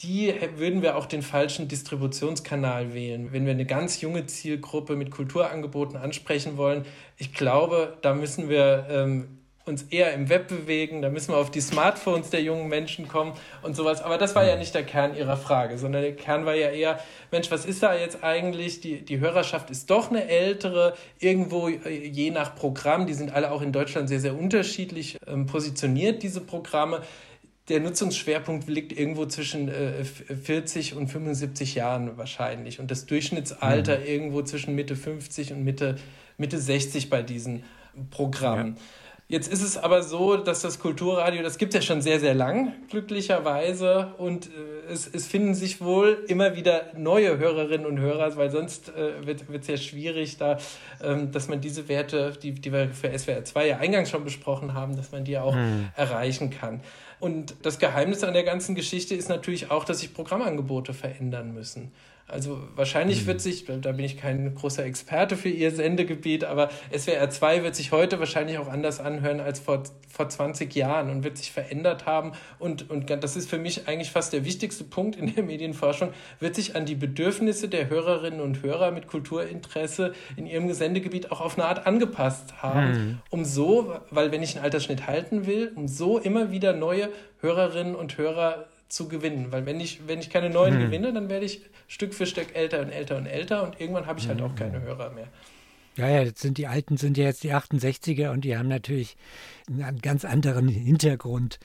die 0.00 0.34
würden 0.56 0.82
wir 0.82 0.98
auch 0.98 1.06
den 1.06 1.22
falschen 1.22 1.68
Distributionskanal 1.68 2.92
wählen. 2.92 3.32
Wenn 3.32 3.46
wir 3.46 3.52
eine 3.52 3.64
ganz 3.64 4.02
junge 4.02 4.26
Zielgruppe 4.26 4.96
mit 4.96 5.10
Kulturangeboten 5.10 5.96
ansprechen 5.96 6.58
wollen, 6.58 6.84
ich 7.16 7.32
glaube, 7.32 7.96
da 8.02 8.12
müssen 8.12 8.50
wir 8.50 8.86
ähm, 8.90 9.38
uns 9.66 9.82
eher 9.90 10.14
im 10.14 10.28
Web 10.28 10.46
bewegen, 10.46 11.02
da 11.02 11.10
müssen 11.10 11.32
wir 11.32 11.38
auf 11.38 11.50
die 11.50 11.60
Smartphones 11.60 12.30
der 12.30 12.40
jungen 12.40 12.68
Menschen 12.68 13.08
kommen 13.08 13.32
und 13.62 13.74
sowas. 13.74 14.00
Aber 14.00 14.16
das 14.16 14.36
war 14.36 14.46
ja 14.46 14.56
nicht 14.56 14.74
der 14.74 14.84
Kern 14.84 15.16
Ihrer 15.16 15.36
Frage, 15.36 15.76
sondern 15.76 16.02
der 16.02 16.14
Kern 16.14 16.46
war 16.46 16.54
ja 16.54 16.70
eher, 16.70 17.00
Mensch, 17.32 17.50
was 17.50 17.66
ist 17.66 17.82
da 17.82 17.94
jetzt 17.96 18.22
eigentlich? 18.22 18.80
Die, 18.80 19.04
die 19.04 19.18
Hörerschaft 19.18 19.70
ist 19.70 19.90
doch 19.90 20.08
eine 20.10 20.28
ältere, 20.28 20.94
irgendwo 21.18 21.68
äh, 21.68 21.90
je 21.90 22.30
nach 22.30 22.54
Programm, 22.54 23.06
die 23.06 23.14
sind 23.14 23.34
alle 23.34 23.50
auch 23.50 23.60
in 23.60 23.72
Deutschland 23.72 24.08
sehr, 24.08 24.20
sehr 24.20 24.38
unterschiedlich 24.38 25.18
ähm, 25.26 25.46
positioniert, 25.46 26.22
diese 26.22 26.40
Programme 26.40 27.02
der 27.68 27.80
Nutzungsschwerpunkt 27.80 28.68
liegt 28.68 28.92
irgendwo 28.92 29.26
zwischen 29.26 29.68
äh, 29.68 30.04
40 30.04 30.94
und 30.94 31.08
75 31.08 31.74
Jahren 31.74 32.16
wahrscheinlich 32.16 32.78
und 32.78 32.92
das 32.92 33.06
Durchschnittsalter 33.06 33.98
mhm. 33.98 34.06
irgendwo 34.06 34.42
zwischen 34.42 34.76
Mitte 34.76 34.94
50 34.94 35.52
und 35.52 35.64
Mitte, 35.64 35.96
Mitte 36.38 36.58
60 36.58 37.10
bei 37.10 37.22
diesen 37.22 37.64
Programmen. 38.10 38.76
Ja. 38.76 38.82
Jetzt 39.28 39.52
ist 39.52 39.62
es 39.62 39.76
aber 39.76 40.04
so, 40.04 40.36
dass 40.36 40.62
das 40.62 40.78
Kulturradio, 40.78 41.42
das 41.42 41.58
gibt 41.58 41.74
es 41.74 41.80
ja 41.80 41.82
schon 41.82 42.00
sehr, 42.00 42.20
sehr 42.20 42.34
lang, 42.34 42.74
glücklicherweise. 42.90 44.14
Und 44.18 44.46
äh, 44.46 44.92
es, 44.92 45.08
es 45.12 45.26
finden 45.26 45.54
sich 45.54 45.80
wohl 45.80 46.24
immer 46.28 46.54
wieder 46.54 46.92
neue 46.96 47.36
Hörerinnen 47.36 47.86
und 47.86 47.98
Hörer, 47.98 48.36
weil 48.36 48.52
sonst 48.52 48.90
äh, 48.90 49.26
wird 49.26 49.42
es 49.62 49.66
ja 49.66 49.76
schwierig, 49.76 50.36
da, 50.36 50.58
ähm, 51.02 51.32
dass 51.32 51.48
man 51.48 51.60
diese 51.60 51.88
Werte, 51.88 52.34
die, 52.40 52.52
die 52.52 52.72
wir 52.72 52.90
für 52.90 53.18
SWR 53.18 53.44
2 53.44 53.66
ja 53.66 53.78
eingangs 53.78 54.10
schon 54.10 54.22
besprochen 54.22 54.74
haben, 54.74 54.94
dass 54.96 55.10
man 55.10 55.24
die 55.24 55.36
auch 55.38 55.56
hm. 55.56 55.88
erreichen 55.96 56.50
kann. 56.50 56.80
Und 57.18 57.56
das 57.62 57.80
Geheimnis 57.80 58.22
an 58.22 58.32
der 58.32 58.44
ganzen 58.44 58.76
Geschichte 58.76 59.16
ist 59.16 59.28
natürlich 59.28 59.72
auch, 59.72 59.84
dass 59.84 60.00
sich 60.00 60.14
Programmangebote 60.14 60.94
verändern 60.94 61.52
müssen. 61.52 61.90
Also 62.28 62.60
wahrscheinlich 62.74 63.22
mhm. 63.22 63.26
wird 63.26 63.40
sich, 63.40 63.66
da 63.66 63.92
bin 63.92 64.04
ich 64.04 64.16
kein 64.16 64.52
großer 64.52 64.84
Experte 64.84 65.36
für 65.36 65.48
Ihr 65.48 65.70
Sendegebiet, 65.70 66.42
aber 66.42 66.70
SWR 66.92 67.30
2 67.30 67.62
wird 67.62 67.76
sich 67.76 67.92
heute 67.92 68.18
wahrscheinlich 68.18 68.58
auch 68.58 68.66
anders 68.66 68.98
anhören 68.98 69.38
als 69.38 69.60
vor, 69.60 69.84
vor 70.08 70.28
20 70.28 70.74
Jahren 70.74 71.08
und 71.08 71.22
wird 71.22 71.38
sich 71.38 71.52
verändert 71.52 72.04
haben. 72.04 72.32
Und, 72.58 72.90
und 72.90 73.10
das 73.10 73.36
ist 73.36 73.48
für 73.48 73.58
mich 73.58 73.86
eigentlich 73.86 74.10
fast 74.10 74.32
der 74.32 74.44
wichtigste 74.44 74.82
Punkt 74.82 75.14
in 75.14 75.32
der 75.36 75.44
Medienforschung, 75.44 76.10
wird 76.40 76.56
sich 76.56 76.74
an 76.74 76.84
die 76.84 76.96
Bedürfnisse 76.96 77.68
der 77.68 77.88
Hörerinnen 77.88 78.40
und 78.40 78.60
Hörer 78.60 78.90
mit 78.90 79.06
Kulturinteresse 79.06 80.12
in 80.36 80.46
ihrem 80.46 80.72
Sendegebiet 80.72 81.30
auch 81.30 81.40
auf 81.40 81.56
eine 81.56 81.68
Art 81.68 81.86
angepasst 81.86 82.60
haben, 82.60 82.90
mhm. 82.90 83.18
um 83.30 83.44
so, 83.44 83.94
weil 84.10 84.32
wenn 84.32 84.42
ich 84.42 84.56
einen 84.56 84.64
Altersschnitt 84.64 85.06
halten 85.06 85.46
will, 85.46 85.70
um 85.76 85.86
so 85.86 86.18
immer 86.18 86.50
wieder 86.50 86.72
neue 86.72 87.08
Hörerinnen 87.40 87.94
und 87.94 88.18
Hörer 88.18 88.66
zu 88.88 89.08
gewinnen. 89.08 89.52
Weil 89.52 89.66
wenn 89.66 89.80
ich, 89.80 90.06
wenn 90.06 90.20
ich 90.20 90.30
keine 90.30 90.50
neuen 90.50 90.74
hm. 90.74 90.80
gewinne, 90.86 91.12
dann 91.12 91.28
werde 91.28 91.46
ich 91.46 91.62
Stück 91.88 92.14
für 92.14 92.26
Stück 92.26 92.54
älter 92.54 92.80
und 92.80 92.90
älter 92.90 93.16
und 93.16 93.26
älter 93.26 93.62
und 93.62 93.80
irgendwann 93.80 94.06
habe 94.06 94.18
ich 94.18 94.28
halt 94.28 94.40
auch 94.40 94.50
hm. 94.50 94.56
keine 94.56 94.82
Hörer 94.82 95.10
mehr. 95.10 95.28
Ja, 95.96 96.08
ja, 96.08 96.24
das 96.24 96.40
sind 96.40 96.58
die 96.58 96.66
Alten 96.66 96.98
sind 96.98 97.16
ja 97.16 97.24
jetzt 97.24 97.42
die 97.42 97.54
68er 97.54 98.30
und 98.30 98.44
die 98.44 98.56
haben 98.56 98.68
natürlich 98.68 99.16
einen 99.68 99.98
ganz 100.00 100.24
anderen 100.24 100.68
Hintergrund 100.68 101.58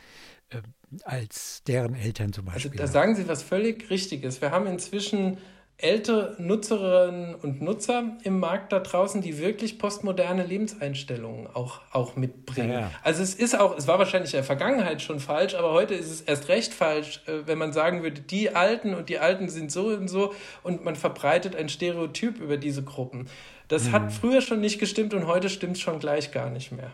äh, 0.49 0.61
als 1.03 1.63
deren 1.67 1.95
Eltern 1.95 2.31
zum 2.31 2.47
also 2.47 2.69
Beispiel. 2.69 2.81
Also 2.81 2.93
da 2.93 2.99
sagen 2.99 3.15
Sie 3.15 3.27
was 3.27 3.43
völlig 3.43 3.89
Richtiges. 3.89 4.41
Wir 4.41 4.51
haben 4.51 4.67
inzwischen 4.67 5.37
ältere 5.81 6.35
Nutzerinnen 6.37 7.35
und 7.35 7.61
Nutzer 7.61 8.17
im 8.23 8.39
Markt 8.39 8.71
da 8.71 8.79
draußen, 8.79 9.21
die 9.21 9.39
wirklich 9.39 9.79
postmoderne 9.79 10.45
Lebenseinstellungen 10.45 11.47
auch, 11.53 11.81
auch 11.91 12.15
mitbringen. 12.15 12.71
Ja, 12.71 12.79
ja. 12.81 12.91
Also 13.03 13.23
es 13.23 13.35
ist 13.35 13.59
auch, 13.59 13.77
es 13.77 13.87
war 13.87 13.99
wahrscheinlich 13.99 14.33
in 14.33 14.37
der 14.37 14.43
Vergangenheit 14.43 15.01
schon 15.01 15.19
falsch, 15.19 15.55
aber 15.55 15.71
heute 15.71 15.93
ist 15.93 16.09
es 16.09 16.21
erst 16.21 16.47
recht 16.49 16.73
falsch, 16.73 17.21
äh, 17.27 17.47
wenn 17.47 17.57
man 17.57 17.73
sagen 17.73 18.03
würde, 18.03 18.21
die 18.21 18.55
Alten 18.55 18.93
und 18.93 19.09
die 19.09 19.19
Alten 19.19 19.49
sind 19.49 19.71
so 19.71 19.87
und 19.87 20.07
so 20.07 20.33
und 20.63 20.83
man 20.85 20.95
verbreitet 20.95 21.55
ein 21.55 21.69
Stereotyp 21.69 22.39
über 22.39 22.57
diese 22.57 22.83
Gruppen. 22.83 23.27
Das 23.67 23.85
mhm. 23.85 23.91
hat 23.93 24.11
früher 24.11 24.41
schon 24.41 24.61
nicht 24.61 24.79
gestimmt 24.79 25.13
und 25.13 25.27
heute 25.27 25.49
stimmt 25.49 25.77
es 25.77 25.81
schon 25.81 25.99
gleich 25.99 26.31
gar 26.31 26.49
nicht 26.49 26.71
mehr. 26.71 26.91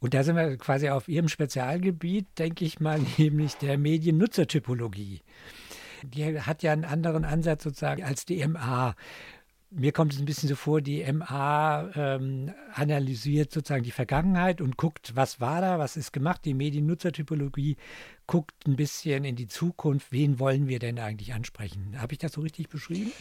Und 0.00 0.14
da 0.14 0.22
sind 0.22 0.36
wir 0.36 0.56
quasi 0.56 0.88
auf 0.88 1.08
Ihrem 1.08 1.28
Spezialgebiet, 1.28 2.26
denke 2.38 2.64
ich 2.64 2.80
mal, 2.80 3.00
nämlich 3.18 3.54
der 3.56 3.76
Mediennutzertypologie 3.76 5.20
die 6.04 6.40
hat 6.40 6.62
ja 6.62 6.72
einen 6.72 6.84
anderen 6.84 7.24
Ansatz 7.24 7.64
sozusagen 7.64 8.02
als 8.02 8.24
die 8.24 8.46
MA. 8.46 8.94
Mir 9.72 9.92
kommt 9.92 10.12
es 10.12 10.18
ein 10.18 10.24
bisschen 10.24 10.48
so 10.48 10.56
vor, 10.56 10.80
die 10.80 11.04
MA 11.12 11.90
ähm, 11.94 12.52
analysiert 12.74 13.52
sozusagen 13.52 13.84
die 13.84 13.92
Vergangenheit 13.92 14.60
und 14.60 14.76
guckt, 14.76 15.12
was 15.14 15.40
war 15.40 15.60
da, 15.60 15.78
was 15.78 15.96
ist 15.96 16.12
gemacht. 16.12 16.44
Die 16.44 16.54
Mediennutzertypologie 16.54 17.76
guckt 18.26 18.66
ein 18.66 18.74
bisschen 18.74 19.24
in 19.24 19.36
die 19.36 19.46
Zukunft, 19.46 20.10
wen 20.10 20.40
wollen 20.40 20.66
wir 20.66 20.80
denn 20.80 20.98
eigentlich 20.98 21.34
ansprechen. 21.34 22.00
Habe 22.00 22.14
ich 22.14 22.18
das 22.18 22.32
so 22.32 22.40
richtig 22.40 22.68
beschrieben? 22.68 23.12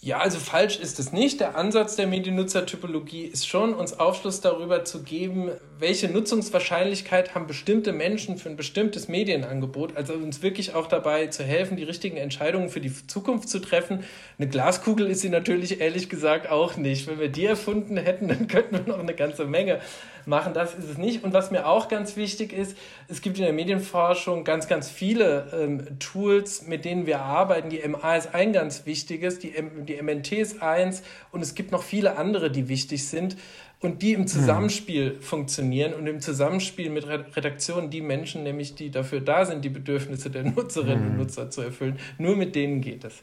Ja, 0.00 0.18
also 0.18 0.38
falsch 0.38 0.78
ist 0.78 1.00
es 1.00 1.12
nicht. 1.12 1.40
Der 1.40 1.56
Ansatz 1.56 1.96
der 1.96 2.06
Mediennutzertypologie 2.06 3.24
ist 3.24 3.48
schon, 3.48 3.74
uns 3.74 3.98
Aufschluss 3.98 4.40
darüber 4.40 4.84
zu 4.84 5.02
geben, 5.02 5.50
welche 5.80 6.08
Nutzungswahrscheinlichkeit 6.08 7.34
haben 7.34 7.48
bestimmte 7.48 7.92
Menschen 7.92 8.38
für 8.38 8.48
ein 8.48 8.54
bestimmtes 8.54 9.08
Medienangebot. 9.08 9.96
Also 9.96 10.12
uns 10.12 10.40
wirklich 10.40 10.72
auch 10.74 10.86
dabei 10.86 11.26
zu 11.26 11.42
helfen, 11.42 11.76
die 11.76 11.82
richtigen 11.82 12.16
Entscheidungen 12.16 12.68
für 12.68 12.80
die 12.80 12.92
Zukunft 13.08 13.48
zu 13.48 13.58
treffen. 13.58 14.04
Eine 14.38 14.48
Glaskugel 14.48 15.08
ist 15.08 15.20
sie 15.20 15.30
natürlich 15.30 15.80
ehrlich 15.80 16.08
gesagt 16.08 16.48
auch 16.48 16.76
nicht. 16.76 17.08
Wenn 17.08 17.18
wir 17.18 17.28
die 17.28 17.46
erfunden 17.46 17.96
hätten, 17.96 18.28
dann 18.28 18.46
könnten 18.46 18.76
wir 18.76 18.94
noch 18.94 19.00
eine 19.00 19.14
ganze 19.14 19.46
Menge 19.46 19.80
machen. 20.28 20.54
Das 20.54 20.74
ist 20.74 20.88
es 20.88 20.98
nicht. 20.98 21.24
Und 21.24 21.32
was 21.32 21.50
mir 21.50 21.66
auch 21.66 21.88
ganz 21.88 22.16
wichtig 22.16 22.52
ist, 22.52 22.76
es 23.08 23.20
gibt 23.20 23.38
in 23.38 23.44
der 23.44 23.52
Medienforschung 23.52 24.44
ganz, 24.44 24.68
ganz 24.68 24.90
viele 24.90 25.50
ähm, 25.52 25.98
Tools, 25.98 26.66
mit 26.66 26.84
denen 26.84 27.06
wir 27.06 27.20
arbeiten. 27.20 27.70
Die 27.70 27.86
MA 27.88 28.16
ist 28.16 28.34
ein 28.34 28.52
ganz 28.52 28.86
wichtiges, 28.86 29.38
die, 29.38 29.56
M 29.56 29.86
die 29.86 29.96
MNT 30.02 30.32
ist 30.32 30.62
eins 30.62 31.02
und 31.32 31.42
es 31.42 31.54
gibt 31.54 31.72
noch 31.72 31.82
viele 31.82 32.16
andere, 32.16 32.50
die 32.50 32.68
wichtig 32.68 33.06
sind 33.06 33.36
und 33.80 34.02
die 34.02 34.12
im 34.12 34.20
hm. 34.20 34.26
Zusammenspiel 34.26 35.14
mhm. 35.14 35.20
funktionieren 35.22 35.94
und 35.94 36.06
im 36.06 36.20
Zusammenspiel 36.20 36.90
mit 36.90 37.06
Redaktionen 37.06 37.90
die 37.90 38.00
Menschen, 38.00 38.42
nämlich 38.42 38.74
die 38.74 38.90
dafür 38.90 39.20
da 39.20 39.44
sind, 39.44 39.64
die 39.64 39.70
Bedürfnisse 39.70 40.30
der 40.30 40.44
Nutzerinnen 40.44 41.04
mhm. 41.04 41.10
und 41.10 41.16
Nutzer 41.18 41.50
zu 41.50 41.62
erfüllen. 41.62 41.98
Nur 42.18 42.36
mit 42.36 42.54
denen 42.54 42.80
geht 42.80 43.04
es. 43.04 43.22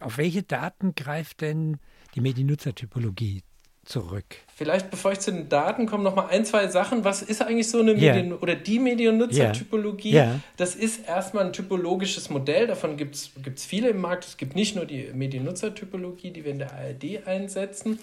Auf 0.00 0.18
welche 0.18 0.42
Daten 0.42 0.94
greift 0.94 1.40
denn 1.40 1.78
die 2.14 2.20
Mediennutzertypologie 2.20 3.42
zurück. 3.88 4.24
Vielleicht, 4.54 4.90
bevor 4.90 5.12
ich 5.12 5.20
zu 5.20 5.32
den 5.32 5.48
Daten 5.48 5.86
komme, 5.86 6.04
noch 6.04 6.14
mal 6.14 6.26
ein, 6.26 6.44
zwei 6.44 6.68
Sachen. 6.68 7.04
Was 7.04 7.22
ist 7.22 7.40
eigentlich 7.42 7.70
so 7.70 7.80
eine 7.80 7.92
yeah. 7.92 8.14
Medien- 8.14 8.32
oder 8.34 8.54
die 8.54 8.78
Mediennutzertypologie? 8.78 10.12
Yeah. 10.12 10.24
Yeah. 10.24 10.40
Das 10.56 10.74
ist 10.74 11.08
erstmal 11.08 11.46
ein 11.46 11.52
typologisches 11.52 12.28
Modell. 12.28 12.66
Davon 12.66 12.96
gibt 12.96 13.14
es 13.14 13.64
viele 13.64 13.90
im 13.90 14.00
Markt. 14.00 14.24
Es 14.26 14.36
gibt 14.36 14.56
nicht 14.56 14.76
nur 14.76 14.84
die 14.84 15.10
Mediennutzertypologie, 15.14 16.32
die 16.32 16.44
wir 16.44 16.52
in 16.52 16.58
der 16.58 16.72
ARD 16.72 17.26
einsetzen. 17.26 17.98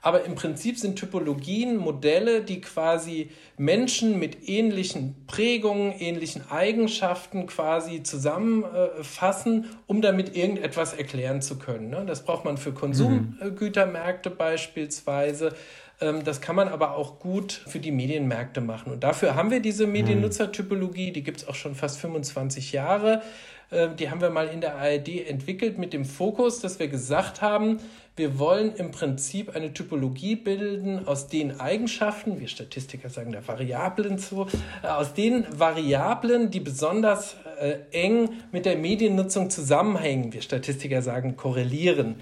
Aber 0.00 0.24
im 0.24 0.34
Prinzip 0.34 0.78
sind 0.78 0.96
Typologien 0.96 1.76
Modelle, 1.76 2.42
die 2.42 2.60
quasi 2.60 3.30
Menschen 3.56 4.18
mit 4.18 4.48
ähnlichen 4.48 5.26
Prägungen, 5.26 5.92
ähnlichen 5.92 6.50
Eigenschaften 6.50 7.46
quasi 7.46 8.02
zusammenfassen, 8.02 9.66
um 9.86 10.00
damit 10.00 10.36
irgendetwas 10.36 10.94
erklären 10.94 11.42
zu 11.42 11.58
können. 11.58 11.90
Ne? 11.90 12.04
Das 12.06 12.24
braucht 12.24 12.44
man 12.44 12.56
für 12.58 12.72
Konsumgütermärkte 12.72 14.30
beispielsweise. 14.30 15.54
Ähm, 16.00 16.24
das 16.24 16.40
kann 16.40 16.56
man 16.56 16.68
aber 16.68 16.96
auch 16.96 17.18
gut 17.18 17.52
für 17.52 17.78
die 17.78 17.92
Medienmärkte 17.92 18.60
machen. 18.60 18.92
Und 18.92 19.04
dafür 19.04 19.34
haben 19.34 19.50
wir 19.50 19.60
diese 19.60 19.86
Mediennutzertypologie, 19.86 21.12
die 21.12 21.22
gibt 21.22 21.38
es 21.38 21.48
auch 21.48 21.54
schon 21.54 21.74
fast 21.74 21.98
25 21.98 22.72
Jahre. 22.72 23.22
Ähm, 23.70 23.96
die 23.96 24.10
haben 24.10 24.20
wir 24.20 24.30
mal 24.30 24.48
in 24.48 24.60
der 24.60 24.76
ARD 24.76 25.26
entwickelt 25.28 25.78
mit 25.78 25.92
dem 25.92 26.04
Fokus, 26.04 26.60
dass 26.60 26.78
wir 26.78 26.88
gesagt 26.88 27.42
haben, 27.42 27.78
wir 28.16 28.38
wollen 28.38 28.74
im 28.74 28.90
Prinzip 28.90 29.54
eine 29.54 29.72
Typologie 29.72 30.36
bilden 30.36 31.06
aus 31.06 31.28
den 31.28 31.60
Eigenschaften, 31.60 32.40
wir 32.40 32.48
Statistiker 32.48 33.10
sagen 33.10 33.30
da 33.30 33.46
Variablen 33.46 34.18
zu, 34.18 34.46
äh, 34.82 34.88
aus 34.88 35.14
den 35.14 35.46
Variablen, 35.50 36.50
die 36.50 36.60
besonders 36.60 37.36
äh, 37.60 37.76
eng 37.92 38.30
mit 38.52 38.66
der 38.66 38.76
Mediennutzung 38.76 39.50
zusammenhängen. 39.50 40.32
Wir 40.32 40.42
Statistiker 40.42 41.02
sagen 41.02 41.36
korrelieren. 41.36 42.16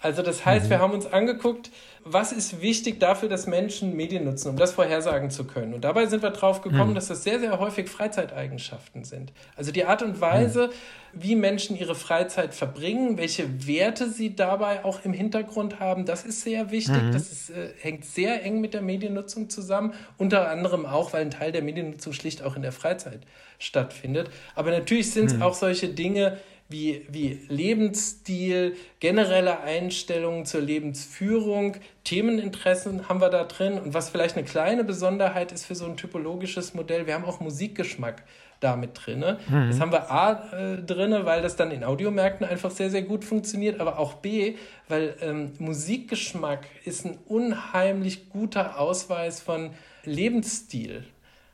Also 0.00 0.22
das 0.22 0.44
heißt, 0.44 0.66
mhm. 0.66 0.70
wir 0.70 0.78
haben 0.80 0.92
uns 0.92 1.06
angeguckt, 1.06 1.70
was 2.12 2.32
ist 2.32 2.60
wichtig 2.60 3.00
dafür, 3.00 3.28
dass 3.28 3.46
Menschen 3.46 3.96
Medien 3.96 4.24
nutzen, 4.24 4.50
um 4.50 4.56
das 4.56 4.72
vorhersagen 4.72 5.30
zu 5.30 5.44
können. 5.44 5.74
Und 5.74 5.84
dabei 5.84 6.06
sind 6.06 6.22
wir 6.22 6.30
drauf 6.30 6.62
gekommen, 6.62 6.90
mhm. 6.90 6.94
dass 6.94 7.08
das 7.08 7.24
sehr, 7.24 7.40
sehr 7.40 7.58
häufig 7.58 7.88
Freizeiteigenschaften 7.88 9.04
sind. 9.04 9.32
Also 9.56 9.72
die 9.72 9.84
Art 9.84 10.02
und 10.02 10.20
Weise, 10.20 10.68
mhm. 10.68 11.22
wie 11.22 11.36
Menschen 11.36 11.76
ihre 11.76 11.94
Freizeit 11.94 12.54
verbringen, 12.54 13.18
welche 13.18 13.66
Werte 13.66 14.10
sie 14.10 14.34
dabei 14.34 14.84
auch 14.84 15.04
im 15.04 15.12
Hintergrund 15.12 15.80
haben, 15.80 16.04
das 16.04 16.24
ist 16.24 16.42
sehr 16.42 16.70
wichtig. 16.70 17.02
Mhm. 17.02 17.12
Das 17.12 17.30
ist, 17.30 17.50
äh, 17.50 17.70
hängt 17.80 18.04
sehr 18.04 18.44
eng 18.44 18.60
mit 18.60 18.74
der 18.74 18.82
Mediennutzung 18.82 19.50
zusammen. 19.50 19.94
Unter 20.16 20.50
anderem 20.50 20.86
auch, 20.86 21.12
weil 21.12 21.22
ein 21.22 21.30
Teil 21.30 21.52
der 21.52 21.62
Mediennutzung 21.62 22.12
schlicht 22.12 22.42
auch 22.42 22.56
in 22.56 22.62
der 22.62 22.72
Freizeit 22.72 23.20
stattfindet. 23.58 24.30
Aber 24.54 24.70
natürlich 24.70 25.10
sind 25.10 25.26
es 25.26 25.34
mhm. 25.34 25.42
auch 25.42 25.54
solche 25.54 25.88
Dinge, 25.88 26.38
wie, 26.68 27.06
wie 27.08 27.40
Lebensstil, 27.48 28.76
generelle 29.00 29.60
Einstellungen 29.60 30.44
zur 30.44 30.60
Lebensführung, 30.60 31.76
Themeninteressen 32.04 33.08
haben 33.08 33.20
wir 33.20 33.30
da 33.30 33.44
drin. 33.44 33.78
Und 33.78 33.94
was 33.94 34.10
vielleicht 34.10 34.36
eine 34.36 34.44
kleine 34.44 34.84
Besonderheit 34.84 35.50
ist 35.52 35.64
für 35.64 35.74
so 35.74 35.86
ein 35.86 35.96
typologisches 35.96 36.74
Modell, 36.74 37.06
wir 37.06 37.14
haben 37.14 37.24
auch 37.24 37.40
Musikgeschmack 37.40 38.22
damit 38.60 38.90
drin. 38.94 39.20
Mhm. 39.48 39.68
Das 39.70 39.80
haben 39.80 39.92
wir 39.92 40.10
A 40.10 40.52
äh, 40.52 40.82
drin, 40.82 41.14
weil 41.24 41.42
das 41.42 41.56
dann 41.56 41.70
in 41.70 41.84
Audiomärkten 41.84 42.46
einfach 42.46 42.70
sehr, 42.70 42.90
sehr 42.90 43.02
gut 43.02 43.24
funktioniert, 43.24 43.80
aber 43.80 43.98
auch 43.98 44.14
B, 44.14 44.56
weil 44.88 45.14
ähm, 45.20 45.52
Musikgeschmack 45.58 46.66
ist 46.84 47.06
ein 47.06 47.18
unheimlich 47.26 48.28
guter 48.30 48.78
Ausweis 48.78 49.40
von 49.40 49.70
Lebensstil. 50.04 51.04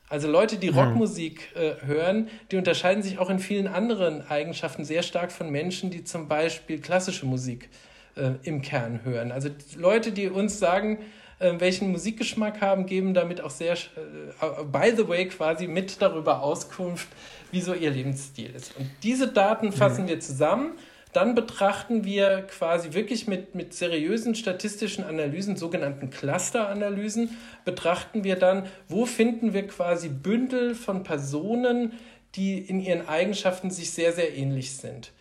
Also 0.09 0.29
Leute, 0.29 0.57
die. 0.57 0.69
Rockmusik 0.69 1.55
äh, 1.55 1.85
hören, 1.85 2.29
die 2.51 2.57
unterscheiden 2.57 3.01
sich 3.01 3.17
auch 3.17 3.29
in 3.29 3.39
vielen 3.39 3.67
anderen 3.67 4.27
Eigenschaften 4.27 4.85
sehr 4.85 5.03
stark 5.03 5.31
von 5.31 5.49
Menschen, 5.49 5.89
die 5.89 6.03
zum 6.03 6.27
Beispiel 6.27 6.79
klassische 6.79 7.25
Musik 7.25 7.69
äh, 8.15 8.31
im 8.43 8.61
Kern 8.61 9.01
hören. 9.03 9.31
Also 9.31 9.49
Leute, 9.77 10.11
die 10.11 10.29
uns 10.29 10.59
sagen, 10.59 10.99
äh, 11.39 11.53
welchen 11.57 11.91
Musikgeschmack 11.91 12.61
haben, 12.61 12.85
geben 12.85 13.13
damit 13.13 13.41
auch 13.41 13.49
sehr, 13.49 13.73
äh, 13.73 14.63
by 14.71 14.93
the 14.95 15.07
way, 15.07 15.27
quasi 15.27 15.67
mit 15.67 16.01
darüber 16.01 16.41
Auskunft, 16.41 17.07
wie 17.51 17.61
so 17.61 17.73
ihr 17.73 17.89
Lebensstil 17.89 18.53
ist. 18.55 18.77
Und 18.77 18.89
diese 19.03 19.27
Daten 19.27 19.71
fassen 19.71 20.03
mhm. 20.03 20.09
wir 20.09 20.19
zusammen. 20.19 20.73
Dann 21.15 21.33
betrachten 21.33 22.03
wir 22.03 22.41
quasi 22.41 22.91
wirklich 22.91 23.25
mit, 23.25 23.55
mit 23.55 23.73
seriösen 23.73 24.35
statistischen 24.35 25.05
Analysen, 25.05 25.55
sogenannten 25.55 26.09
Cluster-Analysen, 26.09 27.29
betrachten 27.63 28.25
wir 28.25 28.35
dann, 28.35 28.65
wo 28.89 29.05
finden 29.05 29.53
wir 29.53 29.65
quasi 29.65 30.09
Bündel 30.09 30.75
von 30.75 31.03
Personen, 31.03 31.93
die 32.35 32.57
in 32.57 32.81
ihren 32.81 33.07
Eigenschaften 33.07 33.71
sich 33.71 33.91
sehr, 33.91 34.11
sehr 34.11 34.35
ähnlich 34.35 34.75
sind. 34.75 35.13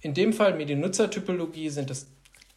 In 0.00 0.14
dem 0.14 0.32
Fall 0.32 0.54
Mediennutzertypologie 0.54 1.68
sind 1.68 1.90
es 1.90 2.06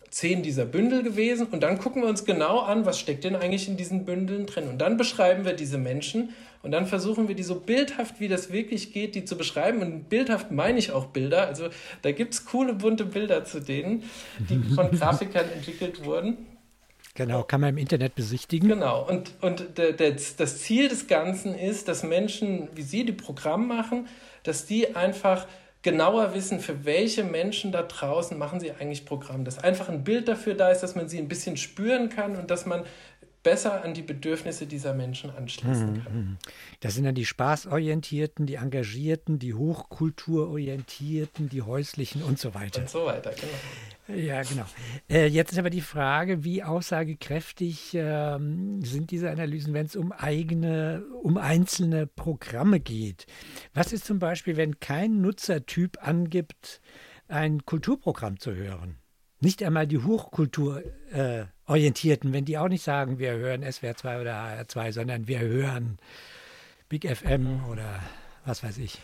zehn 0.10 0.42
dieser 0.42 0.64
Bündel 0.64 1.04
gewesen 1.04 1.48
und 1.48 1.64
dann 1.64 1.80
gucken 1.80 2.04
wir 2.04 2.10
uns 2.10 2.24
genau 2.24 2.60
an, 2.62 2.86
was 2.86 3.00
steckt 3.00 3.26
denn 3.26 3.36
eigentlich 3.36 3.68
in 3.68 3.76
diesen 3.76 4.06
Bündeln 4.06 4.46
drin. 4.46 4.70
Und 4.70 4.78
dann 4.78 4.96
beschreiben 4.96 5.44
wir 5.44 5.52
diese 5.52 5.78
Menschen 5.78 6.30
und 6.68 6.72
dann 6.72 6.86
versuchen 6.86 7.30
wir 7.30 7.36
die 7.36 7.44
so 7.44 7.62
bildhaft, 7.62 8.20
wie 8.20 8.28
das 8.28 8.52
wirklich 8.52 8.92
geht, 8.92 9.16
die 9.16 9.24
zu 9.24 9.38
beschreiben. 9.38 9.82
Und 9.82 10.10
bildhaft 10.10 10.52
meine 10.52 10.78
ich 10.78 10.92
auch 10.92 11.06
Bilder. 11.06 11.48
Also 11.48 11.70
da 12.02 12.12
gibt 12.12 12.34
es 12.34 12.44
coole 12.44 12.74
bunte 12.74 13.06
Bilder 13.06 13.46
zu 13.46 13.62
denen, 13.62 14.04
die 14.38 14.60
von 14.76 14.92
Grafikern 15.00 15.50
entwickelt 15.50 16.04
wurden. 16.04 16.46
Genau, 17.16 17.44
kann 17.44 17.62
man 17.62 17.70
im 17.70 17.78
Internet 17.78 18.16
besichtigen. 18.16 18.68
Genau, 18.68 19.08
und, 19.08 19.32
und 19.40 19.78
der, 19.78 19.94
der, 19.94 20.12
das 20.12 20.58
Ziel 20.58 20.90
des 20.90 21.08
Ganzen 21.08 21.56
ist, 21.56 21.88
dass 21.88 22.04
Menschen, 22.04 22.68
wie 22.76 22.82
Sie 22.82 23.06
die 23.06 23.14
Programm 23.14 23.66
machen, 23.70 24.10
dass 24.44 24.66
die 24.66 24.94
einfach 24.94 25.48
genauer 25.84 26.34
wissen, 26.34 26.60
für 26.60 26.84
welche 26.84 27.24
Menschen 27.24 27.72
da 27.72 27.82
draußen 27.82 28.38
machen 28.38 28.60
sie 28.60 28.72
eigentlich 28.74 29.06
Programm. 29.06 29.46
Dass 29.46 29.58
einfach 29.58 29.88
ein 29.88 30.04
Bild 30.04 30.28
dafür 30.28 30.54
da 30.54 30.70
ist, 30.70 30.82
dass 30.82 30.96
man 30.96 31.08
sie 31.08 31.18
ein 31.18 31.30
bisschen 31.30 31.56
spüren 31.56 32.10
kann 32.10 32.36
und 32.36 32.52
dass 32.52 32.66
man 32.66 32.84
besser 33.48 33.82
an 33.82 33.94
die 33.94 34.02
Bedürfnisse 34.02 34.68
dieser 34.68 34.94
Menschen 34.94 35.30
anschließen 35.30 35.94
mhm, 35.94 36.04
kann. 36.04 36.14
Mhm. 36.14 36.38
Das 36.82 36.96
sind 36.96 37.06
dann 37.06 37.16
die 37.16 37.26
Spaßorientierten, 37.26 38.46
die 38.46 38.56
Engagierten, 38.56 39.40
die 39.40 39.54
Hochkulturorientierten, 39.54 41.48
die 41.48 41.62
Häuslichen 41.62 42.24
und 42.24 42.40
so 42.40 42.54
weiter. 42.54 42.82
Und 42.82 42.90
so 42.90 43.06
weiter, 43.06 43.32
genau. 43.32 44.20
Ja, 44.20 44.42
genau. 44.44 44.66
Äh, 45.10 45.28
jetzt 45.28 45.54
ist 45.54 45.60
aber 45.60 45.70
die 45.70 45.80
Frage, 45.80 46.44
wie 46.44 46.62
aussagekräftig 46.62 47.94
äh, 47.96 48.38
sind 48.38 49.12
diese 49.12 49.30
Analysen, 49.32 49.74
wenn 49.74 49.86
es 49.86 49.96
um 49.96 50.12
eigene, 50.12 51.06
um 51.24 51.38
einzelne 51.38 52.06
Programme 52.06 52.82
geht? 52.82 53.28
Was 53.74 53.94
ist 53.94 54.04
zum 54.04 54.20
Beispiel, 54.20 54.58
wenn 54.58 54.82
kein 54.82 55.22
Nutzertyp 55.22 56.06
angibt, 56.06 56.82
ein 57.30 57.66
Kulturprogramm 57.66 58.42
zu 58.42 58.54
hören? 58.54 58.98
Nicht 59.40 59.62
einmal 59.64 59.86
die 59.86 60.00
Hochkultur 60.00 60.84
äh, 61.12 61.46
Orientierten, 61.68 62.34
wenn 62.34 62.46
die 62.46 62.58
auch 62.58 62.70
nicht 62.70 62.84
sagen, 62.84 63.20
wir 63.20 63.34
hören 63.34 63.70
SWR 63.70 63.96
2 63.96 64.22
oder 64.22 64.34
HR2, 64.34 64.92
sondern 64.94 65.28
wir 65.28 65.40
hören 65.40 66.00
Big 66.90 67.08
FM 67.08 67.66
oder 67.70 68.00
was 68.46 68.64
weiß 68.64 68.78
ich. 68.80 69.00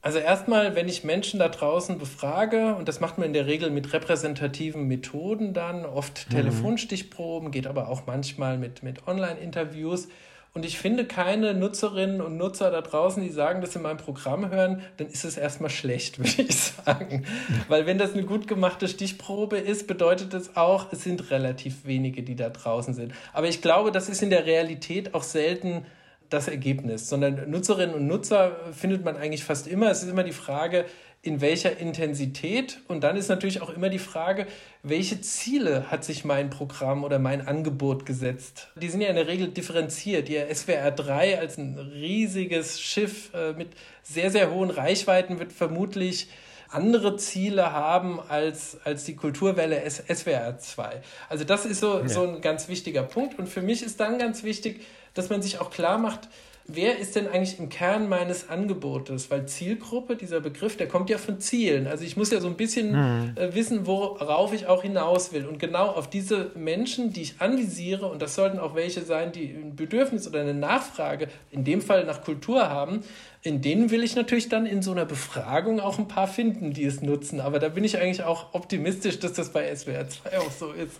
Also 0.00 0.18
erstmal, 0.18 0.76
wenn 0.76 0.86
ich 0.86 1.02
Menschen 1.02 1.40
da 1.40 1.48
draußen 1.48 1.98
befrage, 1.98 2.74
und 2.76 2.88
das 2.88 3.00
macht 3.00 3.16
man 3.16 3.26
in 3.28 3.32
der 3.32 3.46
Regel 3.46 3.70
mit 3.70 3.92
repräsentativen 3.92 4.86
Methoden 4.86 5.54
dann, 5.54 5.86
oft 5.86 6.26
mhm. 6.28 6.36
Telefonstichproben, 6.36 7.50
geht 7.50 7.66
aber 7.66 7.88
auch 7.88 8.06
manchmal 8.06 8.58
mit, 8.58 8.82
mit 8.82 9.06
Online-Interviews, 9.08 10.08
und 10.54 10.64
ich 10.64 10.78
finde 10.78 11.04
keine 11.04 11.52
Nutzerinnen 11.52 12.20
und 12.20 12.36
Nutzer 12.36 12.70
da 12.70 12.80
draußen, 12.80 13.20
die 13.20 13.30
sagen, 13.30 13.60
dass 13.60 13.72
sie 13.72 13.80
mein 13.80 13.96
Programm 13.96 14.50
hören, 14.50 14.82
dann 14.98 15.08
ist 15.08 15.24
es 15.24 15.36
erstmal 15.36 15.68
schlecht, 15.68 16.18
würde 16.20 16.42
ich 16.42 16.56
sagen. 16.56 17.26
Weil 17.66 17.86
wenn 17.86 17.98
das 17.98 18.12
eine 18.12 18.22
gut 18.22 18.46
gemachte 18.46 18.86
Stichprobe 18.86 19.58
ist, 19.58 19.88
bedeutet 19.88 20.32
das 20.32 20.56
auch, 20.56 20.92
es 20.92 21.02
sind 21.02 21.32
relativ 21.32 21.84
wenige, 21.84 22.22
die 22.22 22.36
da 22.36 22.50
draußen 22.50 22.94
sind. 22.94 23.12
Aber 23.32 23.48
ich 23.48 23.62
glaube, 23.62 23.90
das 23.90 24.08
ist 24.08 24.22
in 24.22 24.30
der 24.30 24.46
Realität 24.46 25.12
auch 25.12 25.24
selten 25.24 25.84
das 26.30 26.46
Ergebnis, 26.46 27.08
sondern 27.08 27.50
Nutzerinnen 27.50 27.94
und 27.94 28.06
Nutzer 28.06 28.56
findet 28.72 29.04
man 29.04 29.16
eigentlich 29.16 29.44
fast 29.44 29.66
immer. 29.66 29.90
Es 29.90 30.04
ist 30.04 30.08
immer 30.08 30.24
die 30.24 30.32
Frage, 30.32 30.84
in 31.24 31.40
welcher 31.40 31.78
Intensität. 31.78 32.80
Und 32.86 33.02
dann 33.02 33.16
ist 33.16 33.28
natürlich 33.28 33.62
auch 33.62 33.70
immer 33.70 33.88
die 33.88 33.98
Frage, 33.98 34.46
welche 34.82 35.20
Ziele 35.22 35.90
hat 35.90 36.04
sich 36.04 36.24
mein 36.24 36.50
Programm 36.50 37.02
oder 37.02 37.18
mein 37.18 37.46
Angebot 37.46 38.04
gesetzt? 38.04 38.68
Die 38.76 38.88
sind 38.88 39.00
ja 39.00 39.08
in 39.08 39.16
der 39.16 39.26
Regel 39.26 39.48
differenziert. 39.48 40.28
Ihr 40.28 40.54
SWR 40.54 40.90
3 40.90 41.38
als 41.38 41.56
ein 41.56 41.78
riesiges 41.78 42.80
Schiff 42.80 43.32
äh, 43.32 43.54
mit 43.54 43.68
sehr, 44.02 44.30
sehr 44.30 44.52
hohen 44.52 44.70
Reichweiten 44.70 45.38
wird 45.38 45.52
vermutlich 45.52 46.28
andere 46.68 47.16
Ziele 47.16 47.72
haben 47.72 48.20
als, 48.28 48.78
als 48.84 49.04
die 49.04 49.16
Kulturwelle 49.16 49.82
SWR 49.88 50.58
2. 50.58 51.00
Also 51.28 51.44
das 51.44 51.64
ist 51.64 51.80
so, 51.80 52.00
ja. 52.00 52.08
so 52.08 52.22
ein 52.26 52.40
ganz 52.40 52.68
wichtiger 52.68 53.04
Punkt. 53.04 53.38
Und 53.38 53.48
für 53.48 53.62
mich 53.62 53.82
ist 53.82 54.00
dann 54.00 54.18
ganz 54.18 54.42
wichtig, 54.42 54.84
dass 55.14 55.30
man 55.30 55.40
sich 55.40 55.60
auch 55.60 55.70
klar 55.70 55.98
macht, 55.98 56.28
wer 56.66 56.98
ist 56.98 57.16
denn 57.16 57.28
eigentlich 57.28 57.58
im 57.58 57.68
Kern 57.68 58.08
meines 58.08 58.48
Angebotes? 58.48 59.30
Weil 59.30 59.46
Zielgruppe, 59.46 60.16
dieser 60.16 60.40
Begriff, 60.40 60.76
der 60.76 60.88
kommt 60.88 61.10
ja 61.10 61.18
von 61.18 61.40
Zielen. 61.40 61.86
Also 61.86 62.04
ich 62.04 62.16
muss 62.16 62.30
ja 62.30 62.40
so 62.40 62.48
ein 62.48 62.56
bisschen 62.56 62.92
mhm. 62.92 63.36
äh, 63.36 63.54
wissen, 63.54 63.86
worauf 63.86 64.52
ich 64.52 64.66
auch 64.66 64.82
hinaus 64.82 65.32
will. 65.32 65.46
Und 65.46 65.58
genau 65.58 65.88
auf 65.88 66.08
diese 66.08 66.50
Menschen, 66.54 67.12
die 67.12 67.22
ich 67.22 67.34
anvisiere, 67.40 68.06
und 68.06 68.22
das 68.22 68.34
sollten 68.34 68.58
auch 68.58 68.74
welche 68.74 69.02
sein, 69.02 69.32
die 69.32 69.46
ein 69.46 69.76
Bedürfnis 69.76 70.26
oder 70.26 70.40
eine 70.40 70.54
Nachfrage, 70.54 71.28
in 71.50 71.64
dem 71.64 71.82
Fall 71.82 72.04
nach 72.04 72.22
Kultur 72.22 72.68
haben, 72.68 73.02
in 73.42 73.60
denen 73.60 73.90
will 73.90 74.02
ich 74.02 74.16
natürlich 74.16 74.48
dann 74.48 74.64
in 74.64 74.80
so 74.80 74.92
einer 74.92 75.04
Befragung 75.04 75.80
auch 75.80 75.98
ein 75.98 76.08
paar 76.08 76.28
finden, 76.28 76.72
die 76.72 76.84
es 76.84 77.02
nutzen. 77.02 77.40
Aber 77.40 77.58
da 77.58 77.68
bin 77.68 77.84
ich 77.84 77.98
eigentlich 77.98 78.22
auch 78.22 78.54
optimistisch, 78.54 79.18
dass 79.18 79.34
das 79.34 79.50
bei 79.50 79.74
SWR 79.74 80.08
2 80.08 80.38
auch 80.38 80.50
so 80.50 80.72
ist. 80.72 80.98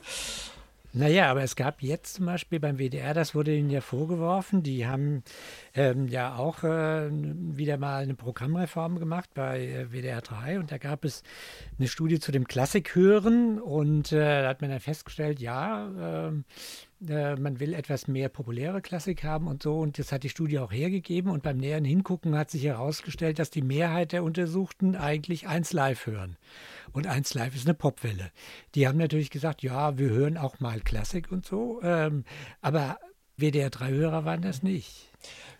Naja, 0.97 1.29
aber 1.29 1.43
es 1.43 1.57
gab 1.57 1.83
jetzt 1.83 2.15
zum 2.15 2.27
Beispiel 2.27 2.61
beim 2.61 2.79
WDR, 2.79 3.15
das 3.15 3.35
wurde 3.35 3.53
ihnen 3.53 3.69
ja 3.69 3.81
vorgeworfen, 3.81 4.63
die 4.63 4.87
haben 4.87 5.25
ähm, 5.75 6.07
ja 6.07 6.37
auch 6.37 6.63
äh, 6.63 7.11
wieder 7.11 7.79
mal 7.79 8.05
eine 8.05 8.15
Programmreform 8.15 9.01
gemacht 9.01 9.31
bei 9.35 9.67
äh, 9.67 9.93
WDR 9.93 10.21
3 10.21 10.61
und 10.61 10.71
da 10.71 10.79
gab 10.79 11.05
es 11.05 11.25
eine 11.81 11.89
Studie 11.89 12.21
zu 12.21 12.31
dem 12.31 12.47
Klassikhören 12.47 13.61
und 13.61 14.13
äh, 14.13 14.43
da 14.43 14.49
hat 14.49 14.61
man 14.61 14.71
dann 14.71 14.79
festgestellt, 14.79 15.41
ja, 15.41 16.29
ähm, 16.29 16.45
äh, 17.09 17.37
man 17.37 17.61
will 17.61 17.75
etwas 17.75 18.09
mehr 18.09 18.29
populäre 18.29 18.81
Klassik 18.81 19.25
haben 19.25 19.47
und 19.47 19.63
so. 19.63 19.79
Und 19.79 19.99
das 19.99 20.13
hat 20.13 20.23
die 20.23 20.29
Studie 20.29 20.59
auch 20.59 20.73
hergegeben. 20.73 21.31
Und 21.31 21.43
beim 21.43 21.59
näheren 21.59 21.85
Hingucken 21.85 22.37
hat 22.37 22.51
sich 22.51 22.65
herausgestellt, 22.65 23.39
dass 23.39 23.51
die 23.51 23.63
Mehrheit 23.63 24.13
der 24.13 24.25
Untersuchten 24.25 24.97
eigentlich 24.97 25.47
eins 25.47 25.73
live 25.73 26.07
hören. 26.07 26.37
Und 26.95 27.09
eins 27.09 27.35
live 27.35 27.57
ist 27.57 27.67
eine 27.67 27.75
Popwelle. 27.75 28.31
Die 28.77 28.87
haben 28.87 28.99
natürlich 28.99 29.31
gesagt, 29.31 29.63
ja, 29.63 29.99
wir 29.99 30.11
hören 30.11 30.39
auch 30.39 30.61
mal 30.61 30.81
Klassik 30.81 31.31
und 31.33 31.45
so. 31.45 31.81
Ähm, 31.83 32.25
aber 32.63 32.99
WDR-3-Hörer 33.37 34.25
waren 34.25 34.43
das 34.43 34.63
nicht. 34.63 35.11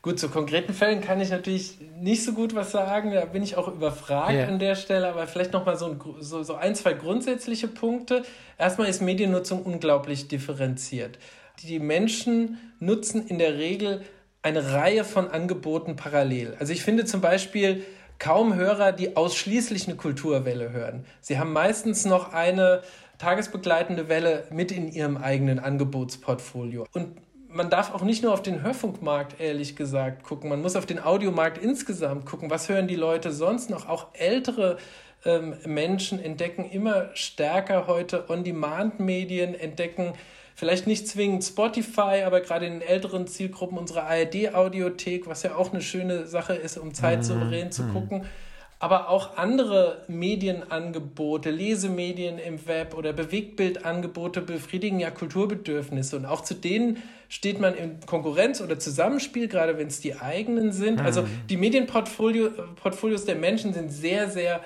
Gut, 0.01 0.21
zu 0.21 0.29
konkreten 0.29 0.73
Fällen 0.73 1.01
kann 1.01 1.21
ich 1.21 1.31
natürlich 1.31 1.79
nicht 1.99 2.23
so 2.23 2.35
gut 2.35 2.55
was 2.55 2.71
sagen. 2.71 3.11
Da 3.11 3.25
bin 3.25 3.43
ich 3.43 3.57
auch 3.57 3.67
überfragt 3.67 4.33
ja. 4.33 4.47
an 4.47 4.61
der 4.61 4.77
Stelle. 4.77 5.09
Aber 5.09 5.27
vielleicht 5.27 5.53
nochmal 5.53 5.77
so, 5.77 5.87
ein, 5.87 6.01
so, 6.21 6.45
so 6.45 6.55
ein, 6.55 6.77
zwei 6.77 6.93
grundsätzliche 6.93 7.67
Punkte. 7.67 8.23
Erstmal 8.57 8.89
ist 8.89 9.03
Mediennutzung 9.03 9.65
unglaublich 9.65 10.29
differenziert. 10.29 11.19
Die 11.65 11.81
Menschen 11.81 12.59
nutzen 12.79 13.27
in 13.27 13.41
der 13.41 13.59
Regel 13.59 14.03
eine 14.43 14.73
Reihe 14.73 15.03
von 15.03 15.29
Angeboten 15.29 15.97
parallel. 15.97 16.55
Also 16.61 16.73
ich 16.73 16.83
finde 16.83 17.07
zum 17.07 17.21
Beispiel 17.21 17.83
kaum 18.19 18.55
Hörer, 18.55 18.93
die 18.93 19.17
ausschließlich 19.17 19.89
eine 19.89 19.97
Kulturwelle 19.97 20.71
hören. 20.71 21.05
Sie 21.21 21.39
haben 21.39 21.53
meistens 21.53 22.05
noch 22.05 22.33
eine 22.33 22.83
tagesbegleitende 23.19 24.09
Welle 24.09 24.45
mit 24.51 24.73
in 24.73 24.91
ihrem 24.91 25.17
eigenen 25.17 25.59
Angebotsportfolio. 25.59 26.87
Und 26.93 27.17
man 27.49 27.71
darf 27.71 27.95
auch 27.95 28.03
nicht 28.03 28.23
nur 28.23 28.33
auf 28.33 28.43
den 28.43 28.63
Hörfunkmarkt, 28.63 29.41
ehrlich 29.41 29.77
gesagt, 29.77 30.25
gucken. 30.25 30.51
Man 30.51 30.61
muss 30.61 30.75
auf 30.75 30.87
den 30.87 30.99
Audiomarkt 30.99 31.59
insgesamt 31.59 32.27
gucken. 32.27 32.51
Was 32.51 32.69
hören 32.69 32.89
die 32.89 32.97
Leute 32.97 33.31
sonst 33.31 33.71
noch? 33.71 33.89
Auch 33.89 34.09
ältere 34.15 34.79
ähm, 35.25 35.55
Menschen 35.65 36.19
entdecken 36.23 36.69
immer 36.69 37.11
stärker 37.15 37.87
heute 37.87 38.29
On-Demand-Medien, 38.29 39.55
entdecken 39.55 40.15
vielleicht 40.55 40.87
nicht 40.87 41.09
zwingend 41.09 41.45
Spotify, 41.45 42.23
aber 42.25 42.41
gerade 42.41 42.67
in 42.67 42.81
den 42.81 42.83
älteren 42.83 43.27
Zielgruppen 43.27 43.79
unsere 43.79 44.05
ARD-Audiothek, 44.05 45.27
was 45.27 45.43
ja 45.43 45.57
auch 45.57 45.73
eine 45.73 45.83
schöne 45.83 46.27
Sache 46.27 46.55
ist, 46.55 46.79
um 46.79 46.95
zeitsouverän 46.95 47.67
mhm. 47.67 47.73
zu 47.73 47.83
mhm. 47.83 47.93
gucken 47.93 48.27
aber 48.85 49.09
auch 49.09 49.39
andere 49.39 50.05
Medienangebote, 50.09 51.51
Lesemedien 51.51 52.39
im 52.39 52.67
Web 52.67 52.95
oder 52.95 53.15
Bewegtbildangebote 53.15 54.43
befriedigen 54.43 55.01
ja 55.01 55.11
Kulturbedürfnisse 55.11 56.17
und 56.17 56.27
auch 56.27 56.43
zu 56.43 56.53
denen 56.53 56.99
steht 57.31 57.59
man 57.59 57.75
in 57.75 58.01
Konkurrenz 58.05 58.61
oder 58.61 58.79
Zusammenspiel, 58.79 59.49
gerade 59.49 59.79
wenn 59.79 59.87
es 59.87 60.01
die 60.01 60.17
eigenen 60.17 60.73
sind. 60.73 61.01
Also 61.01 61.23
mhm. 61.23 61.29
die 61.49 61.57
Medienportfolios 61.57 63.25
der 63.25 63.37
Menschen 63.37 63.73
sind 63.73 63.91
sehr, 63.91 64.29
sehr 64.29 64.61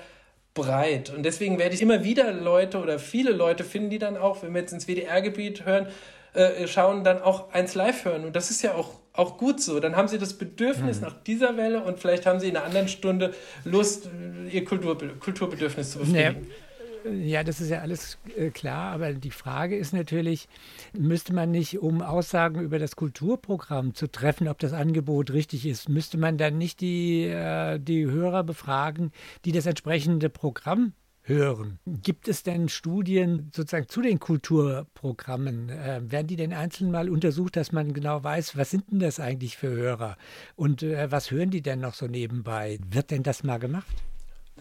breit 0.61 1.11
und 1.15 1.23
deswegen 1.23 1.59
werde 1.59 1.75
ich 1.75 1.81
immer 1.81 2.03
wieder 2.03 2.31
Leute 2.31 2.79
oder 2.79 2.99
viele 2.99 3.31
Leute 3.31 3.63
finden, 3.63 3.89
die 3.89 3.99
dann 3.99 4.17
auch, 4.17 4.43
wenn 4.43 4.53
wir 4.53 4.61
jetzt 4.61 4.73
ins 4.73 4.87
WDR-Gebiet 4.87 5.65
hören, 5.65 5.87
äh, 6.33 6.67
schauen, 6.67 7.03
dann 7.03 7.21
auch 7.21 7.51
eins 7.53 7.75
live 7.75 8.05
hören. 8.05 8.23
Und 8.23 8.35
das 8.35 8.51
ist 8.51 8.61
ja 8.61 8.75
auch, 8.75 8.99
auch 9.13 9.37
gut 9.37 9.61
so. 9.61 9.79
Dann 9.79 9.95
haben 9.95 10.07
sie 10.07 10.19
das 10.19 10.33
Bedürfnis 10.33 10.97
mhm. 10.97 11.07
nach 11.07 11.15
dieser 11.23 11.57
Welle 11.57 11.83
und 11.83 11.99
vielleicht 11.99 12.25
haben 12.25 12.39
sie 12.39 12.49
in 12.49 12.57
einer 12.57 12.65
anderen 12.65 12.87
Stunde 12.87 13.33
Lust, 13.65 14.09
ihr 14.51 14.63
Kultur, 14.63 14.97
Kulturbedürfnis 15.19 15.91
zu 15.91 15.99
befriedigen. 15.99 16.41
Nee 16.41 16.53
Ja, 17.05 17.43
das 17.43 17.61
ist 17.61 17.69
ja 17.69 17.79
alles 17.79 18.17
äh, 18.35 18.49
klar, 18.49 18.91
aber 18.91 19.13
die 19.13 19.31
Frage 19.31 19.77
ist 19.77 19.93
natürlich, 19.93 20.47
müsste 20.97 21.33
man 21.33 21.51
nicht, 21.51 21.79
um 21.79 22.01
Aussagen 22.01 22.61
über 22.61 22.79
das 22.79 22.95
Kulturprogramm 22.95 23.93
zu 23.93 24.07
treffen, 24.07 24.47
ob 24.47 24.59
das 24.59 24.73
Angebot 24.73 25.31
richtig 25.31 25.65
ist, 25.65 25.89
müsste 25.89 26.17
man 26.17 26.37
dann 26.37 26.57
nicht 26.57 26.81
die, 26.81 27.23
äh, 27.25 27.79
die 27.79 28.05
Hörer 28.05 28.43
befragen, 28.43 29.11
die 29.45 29.51
das 29.51 29.65
entsprechende 29.65 30.29
Programm 30.29 30.93
hören. 31.21 31.79
Gibt 31.85 32.27
es 32.27 32.43
denn 32.43 32.69
Studien 32.69 33.51
sozusagen 33.55 33.87
zu 33.87 34.01
den 34.01 34.19
Kulturprogrammen? 34.19 35.69
Äh, 35.69 36.01
werden 36.03 36.27
die 36.27 36.35
denn 36.35 36.53
einzeln 36.53 36.91
mal 36.91 37.09
untersucht, 37.09 37.55
dass 37.55 37.71
man 37.71 37.93
genau 37.93 38.23
weiß, 38.23 38.57
was 38.57 38.71
sind 38.71 38.91
denn 38.91 38.99
das 38.99 39.19
eigentlich 39.19 39.55
für 39.55 39.69
Hörer 39.69 40.17
und 40.55 40.81
was 40.81 41.31
hören 41.31 41.51
die 41.51 41.61
denn 41.61 41.79
noch 41.79 41.93
so 41.93 42.07
nebenbei? 42.07 42.79
Wird 42.89 43.11
denn 43.11 43.23
das 43.23 43.43
mal 43.43 43.59
gemacht? 43.59 43.95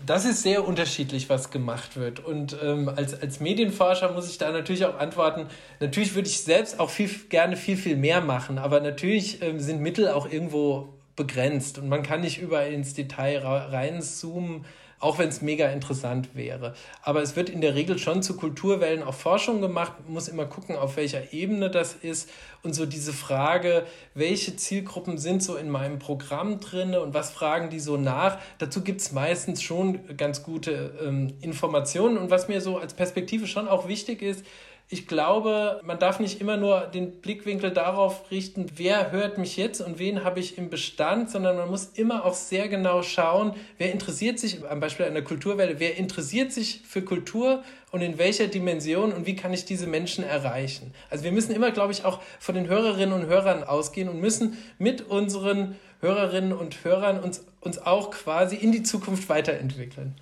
Das 0.07 0.25
ist 0.25 0.43
sehr 0.43 0.67
unterschiedlich, 0.67 1.29
was 1.29 1.51
gemacht 1.51 1.97
wird. 1.97 2.21
Und 2.21 2.57
ähm, 2.63 2.89
als, 2.89 3.21
als 3.21 3.41
Medienforscher 3.41 4.13
muss 4.13 4.31
ich 4.31 4.39
da 4.39 4.51
natürlich 4.51 4.85
auch 4.85 4.99
antworten, 4.99 5.47
natürlich 5.81 6.15
würde 6.15 6.29
ich 6.29 6.43
selbst 6.43 6.81
auch 6.81 6.91
viel, 6.91 7.11
gerne 7.29 7.57
viel, 7.57 7.77
viel 7.77 7.97
mehr 7.97 8.21
machen, 8.21 8.59
aber 8.59 8.81
natürlich 8.81 9.43
ähm, 9.43 9.61
sind 9.61 9.81
Mittel 9.81 10.09
auch 10.09 10.31
irgendwo 10.31 10.89
begrenzt. 11.17 11.79
Und 11.79 11.89
man 11.89 12.03
kann 12.03 12.21
nicht 12.23 12.41
überall 12.41 12.73
ins 12.73 12.95
Detail 12.95 13.39
reinzoomen 13.39 14.65
auch 15.01 15.19
wenn 15.19 15.29
es 15.29 15.43
mega 15.43 15.69
interessant 15.69 16.31
wäre. 16.35 16.75
Aber 17.03 17.23
es 17.23 17.37
wird 17.37 17.51
in 17.51 17.61
der 17.61 17.75
Regel 17.75 17.99
schon 17.99 18.23
zu 18.23 18.37
Kulturwellen 18.37 19.03
auch 19.03 19.15
Forschung 19.15 19.61
gemacht, 19.61 19.93
man 20.05 20.15
muss 20.15 20.29
immer 20.29 20.47
gucken, 20.47 20.77
auf 20.77 20.97
welcher 20.97 21.33
Ebene 21.33 21.71
das 21.71 21.95
ist. 21.95 22.29
Und 22.63 22.75
so 22.75 22.87
diese 22.87 23.13
Frage, 23.13 23.87
welche 24.15 24.57
Zielgruppen 24.57 25.19
sind 25.19 25.43
so 25.43 25.57
in 25.57 25.71
meinem 25.71 25.99
Programm 25.99 26.59
drin 26.59 26.95
und 26.95 27.15
was 27.15 27.31
fragen 27.31 27.71
die 27.71 27.81
so 27.81 27.97
nach, 27.97 28.39
dazu 28.59 28.83
gibt 28.83 29.01
es 29.01 29.13
meistens 29.13 29.63
schon 29.63 30.17
ganz 30.17 30.43
gute 30.43 30.93
ähm, 31.05 31.35
Informationen. 31.41 32.19
Und 32.19 32.31
was 32.31 32.49
mir 32.49 32.61
so 32.61 32.79
als 32.79 32.95
Perspektive 32.95 33.47
schon 33.47 33.69
auch 33.69 33.87
wichtig 33.87 34.23
ist, 34.23 34.45
ich 34.91 35.07
glaube, 35.07 35.83
man 35.85 35.99
darf 35.99 36.19
nicht 36.19 36.41
immer 36.41 36.57
nur 36.57 36.81
den 36.81 37.21
Blickwinkel 37.21 37.71
darauf 37.71 38.31
richten, 38.31 38.67
wer 38.77 39.13
hört 39.13 39.37
mich 39.37 39.59
jetzt 39.59 39.83
und 39.83 39.99
wen 39.99 40.25
habe 40.25 40.41
ich 40.41 40.57
im 40.57 40.71
Bestand, 40.71 41.31
sondern 41.31 41.57
man 41.57 41.69
muss 41.69 41.91
immer 41.95 42.25
auch 42.25 42.33
sehr 42.33 42.69
genau 42.69 43.03
schauen, 43.03 43.55
wer 43.77 43.93
interessiert 43.93 44.39
sich, 44.39 44.67
am 44.67 44.81
Beispiel 44.81 45.05
einer 45.05 45.21
Kulturwelle, 45.21 45.79
wer 45.79 45.99
interessiert 45.99 46.53
sich 46.53 46.81
für 46.87 47.03
Kultur 47.03 47.63
und 47.91 48.01
in 48.01 48.17
welcher 48.17 48.47
Dimension 48.47 49.13
und 49.13 49.27
wie 49.27 49.37
kann 49.37 49.53
ich 49.53 49.67
diese 49.67 49.87
Menschen 49.87 50.25
erreichen. 50.25 50.95
Also 51.11 51.23
wir 51.23 51.33
müssen 51.33 51.55
immer, 51.55 51.71
glaube 51.71 51.93
ich, 51.93 52.07
auch 52.07 52.23
von 52.39 52.55
den 52.55 52.69
Hörerinnen 52.69 53.15
und 53.15 53.27
Hörern 53.27 53.65
ausgehen 53.65 54.09
und 54.09 54.21
müssen 54.23 54.57
mit 54.79 55.03
unseren 55.03 55.77
Hörerinnen 56.01 56.55
und 56.55 56.83
Hörern 56.85 57.21
uns, 57.21 57.45
uns 57.61 57.79
auch 57.79 58.11
quasi 58.11 58.57
in 58.57 58.73
die 58.73 58.83
Zukunft 58.83 59.29
weiterentwickeln. 59.29 60.15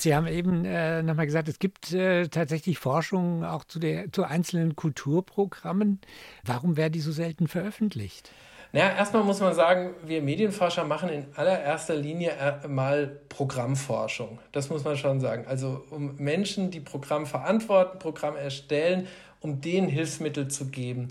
Sie 0.00 0.14
haben 0.14 0.26
eben 0.26 0.64
äh, 0.64 1.02
nochmal 1.02 1.26
gesagt, 1.26 1.48
es 1.48 1.58
gibt 1.58 1.92
äh, 1.92 2.28
tatsächlich 2.28 2.78
Forschung 2.78 3.44
auch 3.44 3.64
zu, 3.64 3.78
der, 3.78 4.12
zu 4.12 4.24
einzelnen 4.24 4.76
Kulturprogrammen. 4.76 6.00
Warum 6.44 6.76
werden 6.76 6.92
die 6.92 7.00
so 7.00 7.12
selten 7.12 7.48
veröffentlicht? 7.48 8.30
Naja, 8.72 8.94
erstmal 8.96 9.22
muss 9.24 9.40
man 9.40 9.54
sagen, 9.54 9.94
wir 10.04 10.20
Medienforscher 10.22 10.84
machen 10.84 11.08
in 11.08 11.26
allererster 11.34 11.94
Linie 11.94 12.32
äh, 12.32 12.68
mal 12.68 13.20
Programmforschung. 13.28 14.38
Das 14.52 14.68
muss 14.70 14.84
man 14.84 14.96
schon 14.96 15.20
sagen. 15.20 15.46
Also 15.46 15.84
um 15.90 16.16
Menschen, 16.16 16.70
die 16.70 16.80
Programm 16.80 17.26
verantworten, 17.26 17.98
Programm 17.98 18.36
erstellen, 18.36 19.06
um 19.40 19.60
denen 19.60 19.88
Hilfsmittel 19.88 20.48
zu 20.48 20.66
geben. 20.66 21.08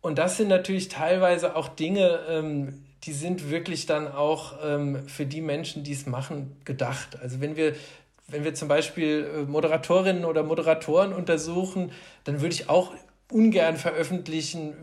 Und 0.00 0.18
das 0.18 0.36
sind 0.36 0.48
natürlich 0.48 0.88
teilweise 0.88 1.56
auch 1.56 1.68
Dinge, 1.68 2.20
ähm, 2.28 2.84
die 3.04 3.12
sind 3.12 3.50
wirklich 3.50 3.86
dann 3.86 4.10
auch 4.10 4.54
ähm, 4.64 5.06
für 5.08 5.26
die 5.26 5.40
Menschen, 5.40 5.84
die 5.84 5.92
es 5.92 6.06
machen, 6.06 6.56
gedacht. 6.64 7.18
Also 7.20 7.40
wenn 7.40 7.56
wir 7.56 7.74
wenn 8.28 8.44
wir 8.44 8.54
zum 8.54 8.68
Beispiel 8.68 9.26
äh, 9.34 9.42
Moderatorinnen 9.42 10.24
oder 10.24 10.42
Moderatoren 10.42 11.12
untersuchen, 11.12 11.92
dann 12.24 12.40
würde 12.40 12.54
ich 12.54 12.68
auch 12.68 12.92
ungern 13.30 13.76
veröffentlichen, 13.76 14.74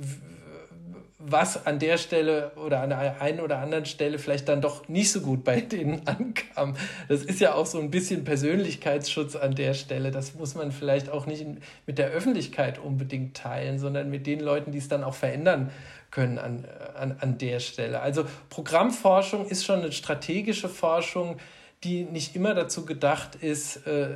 was 1.26 1.66
an 1.66 1.80
der 1.80 1.98
Stelle 1.98 2.52
oder 2.58 2.82
an 2.82 2.90
der 2.90 3.22
einen 3.22 3.40
oder 3.40 3.60
anderen 3.60 3.86
Stelle 3.86 4.20
vielleicht 4.20 4.50
dann 4.50 4.62
doch 4.62 4.90
nicht 4.90 5.12
so 5.12 5.22
gut 5.22 5.46
bei 5.46 5.62
denen 5.62 6.02
ankam. 6.08 6.76
Das 7.08 7.24
ist 7.24 7.40
ja 7.40 7.54
auch 7.54 7.66
so 7.66 7.80
ein 7.80 7.92
bisschen 7.92 8.26
Persönlichkeitsschutz 8.26 9.38
an 9.38 9.56
der 9.56 9.74
Stelle. 9.74 10.12
Das 10.12 10.36
muss 10.36 10.56
man 10.56 10.74
vielleicht 10.74 11.10
auch 11.10 11.26
nicht 11.26 11.46
mit 11.86 11.98
der 11.98 12.10
Öffentlichkeit 12.10 12.78
unbedingt 12.78 13.38
teilen, 13.38 13.80
sondern 13.80 14.10
mit 14.10 14.28
den 14.28 14.42
Leuten, 14.42 14.72
die 14.72 14.80
es 14.80 14.90
dann 14.90 15.04
auch 15.04 15.16
verändern 15.16 15.72
können 16.12 16.38
an, 16.38 16.66
an, 16.96 17.16
an 17.20 17.38
der 17.38 17.60
Stelle. 17.60 18.02
Also 18.02 18.26
Programmforschung 18.50 19.48
ist 19.48 19.66
schon 19.66 19.80
eine 19.80 19.92
strategische 19.94 20.70
Forschung, 20.70 21.38
die 21.84 22.04
nicht 22.04 22.36
immer 22.36 22.54
dazu 22.54 22.86
gedacht 22.86 23.36
ist, 23.36 23.88
äh, 23.88 24.10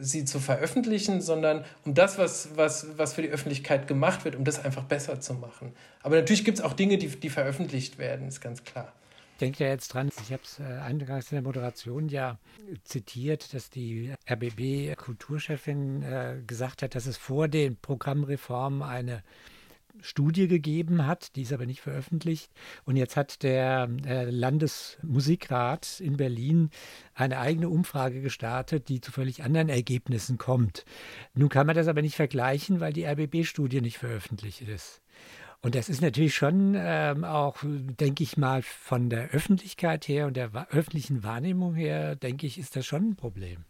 sie 0.00 0.24
zu 0.24 0.38
veröffentlichen, 0.38 1.20
sondern 1.20 1.64
um 1.84 1.94
das, 1.94 2.18
was, 2.18 2.50
was, 2.56 2.86
was 2.96 3.14
für 3.14 3.22
die 3.22 3.30
Öffentlichkeit 3.30 3.88
gemacht 3.88 4.24
wird, 4.24 4.36
um 4.36 4.44
das 4.44 4.64
einfach 4.64 4.84
besser 4.84 5.20
zu 5.20 5.34
machen. 5.34 5.74
Aber 6.02 6.16
natürlich 6.16 6.44
gibt 6.44 6.58
es 6.58 6.64
auch 6.64 6.72
Dinge, 6.72 6.98
die, 6.98 7.08
die 7.08 7.30
veröffentlicht 7.30 7.98
werden, 7.98 8.28
ist 8.28 8.40
ganz 8.40 8.64
klar. 8.64 8.92
Ich 9.34 9.38
denke 9.38 9.64
ja 9.64 9.70
jetzt 9.70 9.88
dran, 9.88 10.08
ich 10.22 10.32
habe 10.32 10.42
es 10.44 10.60
äh, 10.60 10.62
eingangs 10.62 11.32
in 11.32 11.36
der 11.36 11.42
Moderation 11.42 12.08
ja 12.08 12.38
zitiert, 12.84 13.52
dass 13.54 13.70
die 13.70 14.14
RBB-Kulturchefin 14.30 16.02
äh, 16.02 16.36
gesagt 16.46 16.82
hat, 16.82 16.94
dass 16.94 17.06
es 17.06 17.16
vor 17.16 17.48
den 17.48 17.76
Programmreformen 17.76 18.82
eine 18.82 19.24
Studie 20.00 20.48
gegeben 20.48 21.06
hat, 21.06 21.36
die 21.36 21.42
ist 21.42 21.52
aber 21.52 21.66
nicht 21.66 21.80
veröffentlicht. 21.80 22.50
Und 22.84 22.96
jetzt 22.96 23.16
hat 23.16 23.42
der 23.42 23.88
äh, 24.04 24.30
Landesmusikrat 24.30 26.00
in 26.00 26.16
Berlin 26.16 26.70
eine 27.14 27.38
eigene 27.38 27.68
Umfrage 27.68 28.20
gestartet, 28.20 28.88
die 28.88 29.00
zu 29.00 29.12
völlig 29.12 29.42
anderen 29.42 29.68
Ergebnissen 29.68 30.38
kommt. 30.38 30.84
Nun 31.34 31.48
kann 31.48 31.66
man 31.66 31.76
das 31.76 31.88
aber 31.88 32.02
nicht 32.02 32.16
vergleichen, 32.16 32.80
weil 32.80 32.92
die 32.92 33.04
RBB-Studie 33.04 33.80
nicht 33.80 33.98
veröffentlicht 33.98 34.62
ist. 34.62 35.02
Und 35.60 35.76
das 35.76 35.88
ist 35.88 36.02
natürlich 36.02 36.34
schon 36.34 36.74
ähm, 36.76 37.22
auch, 37.22 37.58
denke 37.62 38.24
ich 38.24 38.36
mal, 38.36 38.62
von 38.62 39.08
der 39.08 39.30
Öffentlichkeit 39.30 40.08
her 40.08 40.26
und 40.26 40.36
der 40.36 40.50
öffentlichen 40.70 41.22
Wahrnehmung 41.22 41.74
her, 41.74 42.16
denke 42.16 42.48
ich, 42.48 42.58
ist 42.58 42.74
das 42.74 42.84
schon 42.84 43.10
ein 43.10 43.16
Problem. 43.16 43.64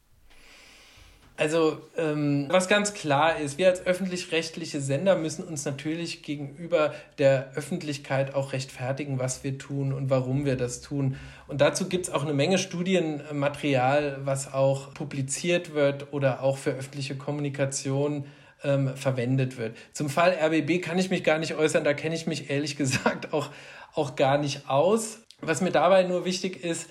Also, 1.36 1.78
ähm, 1.96 2.46
was 2.50 2.68
ganz 2.68 2.92
klar 2.92 3.38
ist, 3.38 3.56
wir 3.56 3.68
als 3.68 3.86
öffentlich-rechtliche 3.86 4.80
Sender 4.80 5.16
müssen 5.16 5.44
uns 5.44 5.64
natürlich 5.64 6.22
gegenüber 6.22 6.92
der 7.18 7.52
Öffentlichkeit 7.54 8.34
auch 8.34 8.52
rechtfertigen, 8.52 9.18
was 9.18 9.42
wir 9.42 9.56
tun 9.56 9.94
und 9.94 10.10
warum 10.10 10.44
wir 10.44 10.56
das 10.56 10.82
tun. 10.82 11.16
Und 11.48 11.62
dazu 11.62 11.88
gibt 11.88 12.06
es 12.06 12.12
auch 12.12 12.22
eine 12.22 12.34
Menge 12.34 12.58
Studienmaterial, 12.58 14.20
was 14.24 14.52
auch 14.52 14.92
publiziert 14.92 15.72
wird 15.74 16.12
oder 16.12 16.42
auch 16.42 16.58
für 16.58 16.72
öffentliche 16.72 17.16
Kommunikation 17.16 18.26
ähm, 18.62 18.94
verwendet 18.94 19.56
wird. 19.56 19.76
Zum 19.92 20.10
Fall 20.10 20.36
RBB 20.38 20.82
kann 20.82 20.98
ich 20.98 21.08
mich 21.08 21.24
gar 21.24 21.38
nicht 21.38 21.54
äußern, 21.54 21.82
da 21.82 21.94
kenne 21.94 22.14
ich 22.14 22.26
mich 22.26 22.50
ehrlich 22.50 22.76
gesagt 22.76 23.32
auch, 23.32 23.48
auch 23.94 24.16
gar 24.16 24.36
nicht 24.36 24.68
aus. 24.68 25.20
Was 25.40 25.62
mir 25.62 25.72
dabei 25.72 26.02
nur 26.02 26.26
wichtig 26.26 26.62
ist, 26.62 26.88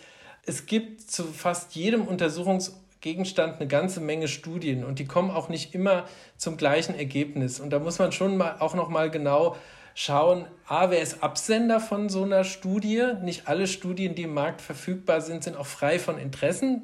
es 0.48 0.66
gibt 0.66 1.10
zu 1.10 1.26
fast 1.26 1.76
jedem 1.76 2.08
Untersuchungs- 2.08 2.72
Gegenstand 3.02 3.60
eine 3.60 3.68
ganze 3.68 4.00
Menge 4.00 4.28
Studien 4.28 4.84
und 4.84 5.00
die 5.00 5.06
kommen 5.06 5.32
auch 5.32 5.50
nicht 5.50 5.74
immer 5.74 6.06
zum 6.38 6.56
gleichen 6.56 6.96
Ergebnis. 6.96 7.60
Und 7.60 7.72
da 7.72 7.80
muss 7.80 8.00
man 8.00 8.12
schon 8.12 8.38
mal 8.38 8.58
auch 8.60 8.76
noch 8.76 8.90
mal 8.90 9.10
genau 9.10 9.56
schauen, 9.96 10.46
a, 10.68 10.90
wer 10.90 11.02
ist 11.02 11.24
Absender 11.24 11.80
von 11.80 12.10
so 12.10 12.24
einer 12.24 12.44
Studie? 12.44 13.04
Nicht 13.24 13.48
alle 13.48 13.68
Studien, 13.68 14.16
die 14.16 14.24
im 14.24 14.34
Markt 14.34 14.62
verfügbar 14.62 15.22
sind, 15.22 15.44
sind 15.44 15.58
auch 15.58 15.66
frei 15.66 16.00
von 16.00 16.18
Interessen, 16.18 16.84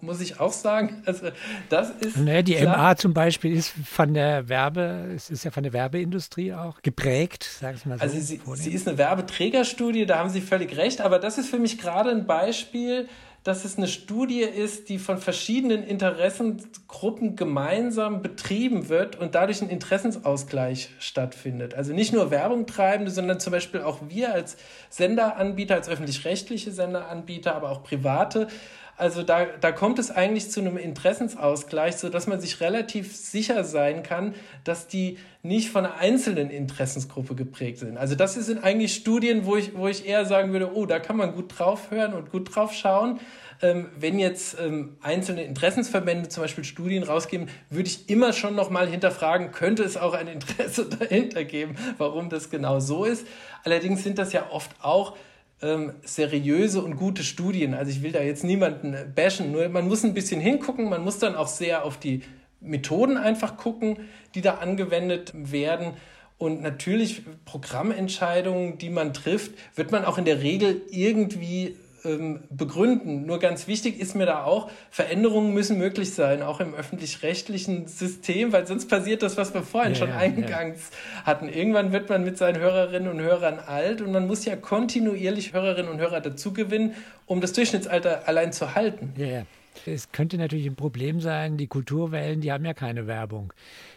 muss 0.00 0.20
ich 0.20 0.40
auch 0.40 0.52
sagen. 0.52 1.02
Also 1.06 1.28
das 1.68 1.90
ist 1.90 2.16
naja, 2.16 2.42
die 2.42 2.54
klar. 2.54 2.76
MA 2.76 2.96
zum 2.96 3.14
Beispiel 3.14 3.54
ist 3.54 3.72
von 3.86 4.14
der 4.14 4.48
Werbe, 4.48 5.12
es 5.14 5.30
ist 5.30 5.44
ja 5.44 5.50
von 5.50 5.62
der 5.62 5.72
Werbeindustrie 5.72 6.54
auch 6.54 6.82
geprägt, 6.82 7.44
sagen 7.44 7.78
wir 7.84 7.90
mal 7.90 7.98
so. 7.98 8.02
Also 8.02 8.18
sie, 8.18 8.40
sie 8.54 8.70
ist 8.70 8.88
eine 8.88 8.98
Werbeträgerstudie, 8.98 10.06
da 10.06 10.18
haben 10.18 10.30
Sie 10.30 10.40
völlig 10.40 10.76
recht, 10.76 11.00
aber 11.00 11.18
das 11.18 11.38
ist 11.38 11.50
für 11.50 11.58
mich 11.58 11.78
gerade 11.78 12.10
ein 12.10 12.26
Beispiel, 12.26 13.08
dass 13.44 13.66
es 13.66 13.76
eine 13.76 13.88
Studie 13.88 14.40
ist, 14.40 14.88
die 14.88 14.98
von 14.98 15.18
verschiedenen 15.18 15.84
Interessengruppen 15.84 17.36
gemeinsam 17.36 18.22
betrieben 18.22 18.88
wird 18.88 19.16
und 19.16 19.34
dadurch 19.34 19.60
ein 19.60 19.68
Interessensausgleich 19.68 20.88
stattfindet. 20.98 21.74
Also 21.74 21.92
nicht 21.92 22.14
nur 22.14 22.30
Werbung 22.30 22.66
treibende, 22.66 23.10
sondern 23.10 23.40
zum 23.40 23.52
Beispiel 23.52 23.82
auch 23.82 23.98
wir 24.08 24.32
als 24.32 24.56
Senderanbieter, 24.88 25.74
als 25.74 25.90
öffentlich-rechtliche 25.90 26.72
Senderanbieter, 26.72 27.54
aber 27.54 27.70
auch 27.70 27.82
private. 27.82 28.48
Also 28.96 29.24
da, 29.24 29.46
da 29.60 29.72
kommt 29.72 29.98
es 29.98 30.10
eigentlich 30.12 30.50
zu 30.50 30.60
einem 30.60 30.76
Interessensausgleich, 30.76 31.96
sodass 31.96 32.28
man 32.28 32.40
sich 32.40 32.60
relativ 32.60 33.16
sicher 33.16 33.64
sein 33.64 34.04
kann, 34.04 34.34
dass 34.62 34.86
die 34.86 35.18
nicht 35.42 35.70
von 35.70 35.84
einer 35.84 35.96
einzelnen 35.96 36.48
Interessensgruppe 36.48 37.34
geprägt 37.34 37.78
sind. 37.78 37.98
Also 37.98 38.14
das 38.14 38.34
sind 38.34 38.62
eigentlich 38.62 38.94
Studien, 38.94 39.46
wo 39.46 39.56
ich, 39.56 39.76
wo 39.76 39.88
ich 39.88 40.06
eher 40.06 40.26
sagen 40.26 40.52
würde, 40.52 40.74
oh, 40.74 40.86
da 40.86 41.00
kann 41.00 41.16
man 41.16 41.34
gut 41.34 41.58
drauf 41.58 41.90
hören 41.90 42.14
und 42.14 42.30
gut 42.30 42.54
drauf 42.54 42.72
schauen. 42.72 43.18
Ähm, 43.62 43.88
wenn 43.98 44.18
jetzt 44.18 44.56
ähm, 44.60 44.96
einzelne 45.02 45.42
Interessensverbände 45.44 46.28
zum 46.28 46.42
Beispiel 46.42 46.64
Studien 46.64 47.02
rausgeben, 47.02 47.48
würde 47.70 47.88
ich 47.88 48.08
immer 48.08 48.32
schon 48.32 48.54
noch 48.54 48.70
mal 48.70 48.88
hinterfragen, 48.88 49.50
könnte 49.50 49.82
es 49.82 49.96
auch 49.96 50.14
ein 50.14 50.28
Interesse 50.28 50.86
dahinter 50.98 51.44
geben, 51.44 51.76
warum 51.98 52.30
das 52.30 52.48
genau 52.48 52.78
so 52.78 53.04
ist. 53.04 53.26
Allerdings 53.64 54.04
sind 54.04 54.18
das 54.18 54.32
ja 54.32 54.50
oft 54.50 54.70
auch 54.80 55.16
ähm, 55.64 55.94
seriöse 56.04 56.82
und 56.82 56.96
gute 56.96 57.24
Studien. 57.24 57.74
Also 57.74 57.90
ich 57.90 58.02
will 58.02 58.12
da 58.12 58.20
jetzt 58.20 58.44
niemanden 58.44 58.94
bashen, 59.14 59.50
nur 59.50 59.68
man 59.70 59.88
muss 59.88 60.04
ein 60.04 60.14
bisschen 60.14 60.40
hingucken, 60.40 60.90
man 60.90 61.02
muss 61.02 61.18
dann 61.18 61.34
auch 61.34 61.48
sehr 61.48 61.84
auf 61.84 61.98
die 61.98 62.22
Methoden 62.60 63.16
einfach 63.16 63.56
gucken, 63.56 63.96
die 64.34 64.42
da 64.42 64.54
angewendet 64.54 65.32
werden. 65.34 65.94
Und 66.36 66.60
natürlich 66.60 67.22
Programmentscheidungen, 67.44 68.76
die 68.76 68.90
man 68.90 69.14
trifft, 69.14 69.52
wird 69.74 69.92
man 69.92 70.04
auch 70.04 70.18
in 70.18 70.24
der 70.24 70.42
Regel 70.42 70.82
irgendwie 70.90 71.76
ähm, 72.04 72.40
begründen. 72.50 73.26
Nur 73.26 73.38
ganz 73.38 73.66
wichtig 73.66 74.00
ist 74.00 74.14
mir 74.14 74.26
da 74.26 74.44
auch, 74.44 74.70
Veränderungen 74.90 75.54
müssen 75.54 75.78
möglich 75.78 76.14
sein, 76.14 76.42
auch 76.42 76.60
im 76.60 76.74
öffentlich-rechtlichen 76.74 77.86
System, 77.86 78.52
weil 78.52 78.66
sonst 78.66 78.88
passiert 78.88 79.22
das, 79.22 79.36
was 79.36 79.54
wir 79.54 79.62
vorhin 79.62 79.92
ja, 79.92 79.98
schon 79.98 80.08
ja, 80.08 80.16
eingangs 80.16 80.90
ja. 80.90 81.24
hatten. 81.24 81.48
Irgendwann 81.48 81.92
wird 81.92 82.08
man 82.08 82.24
mit 82.24 82.38
seinen 82.38 82.58
Hörerinnen 82.58 83.10
und 83.10 83.20
Hörern 83.20 83.58
alt 83.58 84.00
und 84.00 84.12
man 84.12 84.26
muss 84.26 84.44
ja 84.44 84.56
kontinuierlich 84.56 85.52
Hörerinnen 85.52 85.90
und 85.90 85.98
Hörer 85.98 86.20
dazugewinnen, 86.20 86.94
um 87.26 87.40
das 87.40 87.52
Durchschnittsalter 87.52 88.28
allein 88.28 88.52
zu 88.52 88.74
halten. 88.74 89.12
Ja, 89.16 89.26
ja. 89.26 89.42
Es 89.86 90.12
könnte 90.12 90.36
natürlich 90.38 90.66
ein 90.66 90.76
Problem 90.76 91.20
sein, 91.20 91.56
die 91.56 91.66
Kulturwellen, 91.66 92.40
die 92.40 92.52
haben 92.52 92.64
ja 92.64 92.74
keine 92.74 93.06
Werbung, 93.06 93.52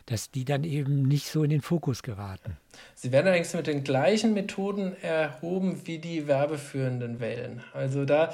dass 0.05 0.31
die 0.31 0.45
dann 0.45 0.63
eben 0.63 1.03
nicht 1.03 1.27
so 1.27 1.43
in 1.43 1.49
den 1.49 1.61
Fokus 1.61 2.03
geraten. 2.03 2.57
Sie 2.95 3.11
werden 3.11 3.27
allerdings 3.27 3.53
mit 3.53 3.67
den 3.67 3.83
gleichen 3.83 4.33
Methoden 4.33 4.95
erhoben 5.01 5.81
wie 5.85 5.99
die 5.99 6.27
werbeführenden 6.27 7.19
Wellen. 7.19 7.63
Also 7.73 8.05
da, 8.05 8.33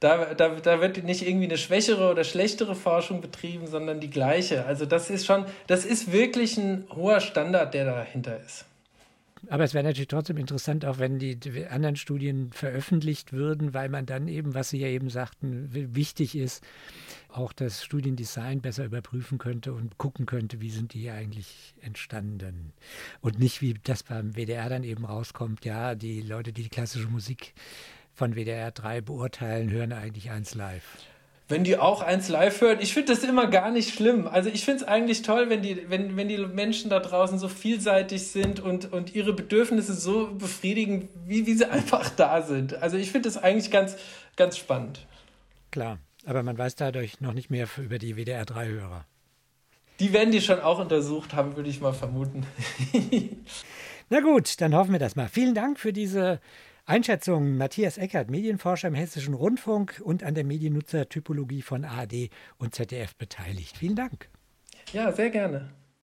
da, 0.00 0.34
da, 0.34 0.48
da 0.56 0.80
wird 0.80 1.02
nicht 1.04 1.26
irgendwie 1.26 1.46
eine 1.46 1.58
schwächere 1.58 2.10
oder 2.10 2.24
schlechtere 2.24 2.74
Forschung 2.74 3.20
betrieben, 3.20 3.66
sondern 3.66 4.00
die 4.00 4.10
gleiche. 4.10 4.64
Also 4.66 4.86
das 4.86 5.10
ist 5.10 5.26
schon, 5.26 5.44
das 5.66 5.84
ist 5.84 6.12
wirklich 6.12 6.56
ein 6.56 6.84
hoher 6.94 7.20
Standard, 7.20 7.74
der 7.74 7.84
dahinter 7.84 8.38
ist. 8.40 8.64
Aber 9.48 9.64
es 9.64 9.74
wäre 9.74 9.84
natürlich 9.84 10.08
trotzdem 10.08 10.36
interessant, 10.36 10.84
auch 10.84 10.98
wenn 10.98 11.18
die, 11.18 11.36
anderen 11.66 11.96
Studien 11.96 12.52
veröffentlicht 12.52 13.32
würden, 13.32 13.74
weil 13.74 13.88
man 13.88 14.06
dann 14.06 14.28
eben, 14.28 14.54
was 14.54 14.70
Sie 14.70 14.78
ja 14.78 14.86
eben 14.86 15.10
sagten, 15.10 15.68
wichtig 15.72 16.36
ist, 16.36 16.62
auch 17.28 17.52
das 17.52 17.84
Studiendesign 17.84 18.60
besser 18.60 18.84
überprüfen 18.84 19.38
könnte 19.38 19.72
und 19.72 19.98
gucken 19.98 20.26
könnte, 20.26 20.60
wie 20.60 20.70
sind 20.70 20.94
die 20.94 21.10
eigentlich 21.10 21.74
entstanden. 21.80 22.72
Und 23.20 23.38
nicht, 23.38 23.62
wie 23.62 23.74
das 23.82 24.04
beim 24.04 24.36
WDR 24.36 24.68
dann 24.68 24.84
eben 24.84 25.04
rauskommt, 25.04 25.64
ja, 25.64 25.94
die 25.94 26.20
Leute, 26.20 26.52
die 26.52 26.62
die 26.62 26.68
klassische 26.68 27.08
Musik 27.08 27.54
von 28.14 28.34
WDR 28.34 28.70
3 28.70 29.00
beurteilen, 29.00 29.70
hören 29.70 29.92
eigentlich 29.92 30.30
eins 30.30 30.54
live 30.54 30.98
wenn 31.52 31.64
die 31.64 31.76
auch 31.76 32.00
eins 32.00 32.28
live 32.28 32.60
hören. 32.62 32.78
Ich 32.80 32.94
finde 32.94 33.12
das 33.12 33.22
immer 33.22 33.46
gar 33.46 33.70
nicht 33.70 33.94
schlimm. 33.94 34.26
Also 34.26 34.48
ich 34.48 34.64
finde 34.64 34.82
es 34.82 34.88
eigentlich 34.88 35.22
toll, 35.22 35.50
wenn 35.50 35.62
die, 35.62 35.88
wenn, 35.90 36.16
wenn 36.16 36.28
die 36.28 36.38
Menschen 36.38 36.90
da 36.90 36.98
draußen 36.98 37.38
so 37.38 37.48
vielseitig 37.48 38.26
sind 38.28 38.58
und, 38.58 38.90
und 38.90 39.14
ihre 39.14 39.34
Bedürfnisse 39.34 39.92
so 39.92 40.34
befriedigen, 40.34 41.08
wie, 41.26 41.46
wie 41.46 41.54
sie 41.54 41.64
einfach 41.70 42.08
da 42.08 42.42
sind. 42.42 42.82
Also 42.82 42.96
ich 42.96 43.12
finde 43.12 43.28
das 43.28 43.36
eigentlich 43.36 43.70
ganz, 43.70 43.96
ganz 44.34 44.56
spannend. 44.56 45.06
Klar, 45.70 45.98
aber 46.24 46.42
man 46.42 46.56
weiß 46.56 46.74
dadurch 46.74 47.20
noch 47.20 47.34
nicht 47.34 47.50
mehr 47.50 47.68
über 47.76 47.98
die 47.98 48.16
WDR3-Hörer. 48.16 49.04
Die 50.00 50.12
werden 50.12 50.32
die 50.32 50.40
schon 50.40 50.58
auch 50.58 50.78
untersucht 50.78 51.34
haben, 51.34 51.54
würde 51.54 51.68
ich 51.68 51.80
mal 51.80 51.92
vermuten. 51.92 52.46
Na 54.10 54.20
gut, 54.20 54.60
dann 54.60 54.74
hoffen 54.74 54.92
wir 54.92 54.98
das 54.98 55.16
mal. 55.16 55.28
Vielen 55.28 55.54
Dank 55.54 55.78
für 55.78 55.92
diese 55.92 56.40
Einschätzung 56.84 57.56
Matthias 57.56 57.96
Eckert, 57.96 58.28
Medienforscher 58.28 58.88
im 58.88 58.94
Hessischen 58.94 59.34
Rundfunk 59.34 60.00
und 60.04 60.24
an 60.24 60.34
der 60.34 60.44
Mediennutzertypologie 60.44 61.62
von 61.62 61.84
ARD 61.84 62.28
und 62.58 62.74
ZDF 62.74 63.14
beteiligt. 63.14 63.78
Vielen 63.78 63.94
Dank. 63.94 64.28
Ja, 64.92 65.12
sehr 65.12 65.30
gerne. 65.30 65.70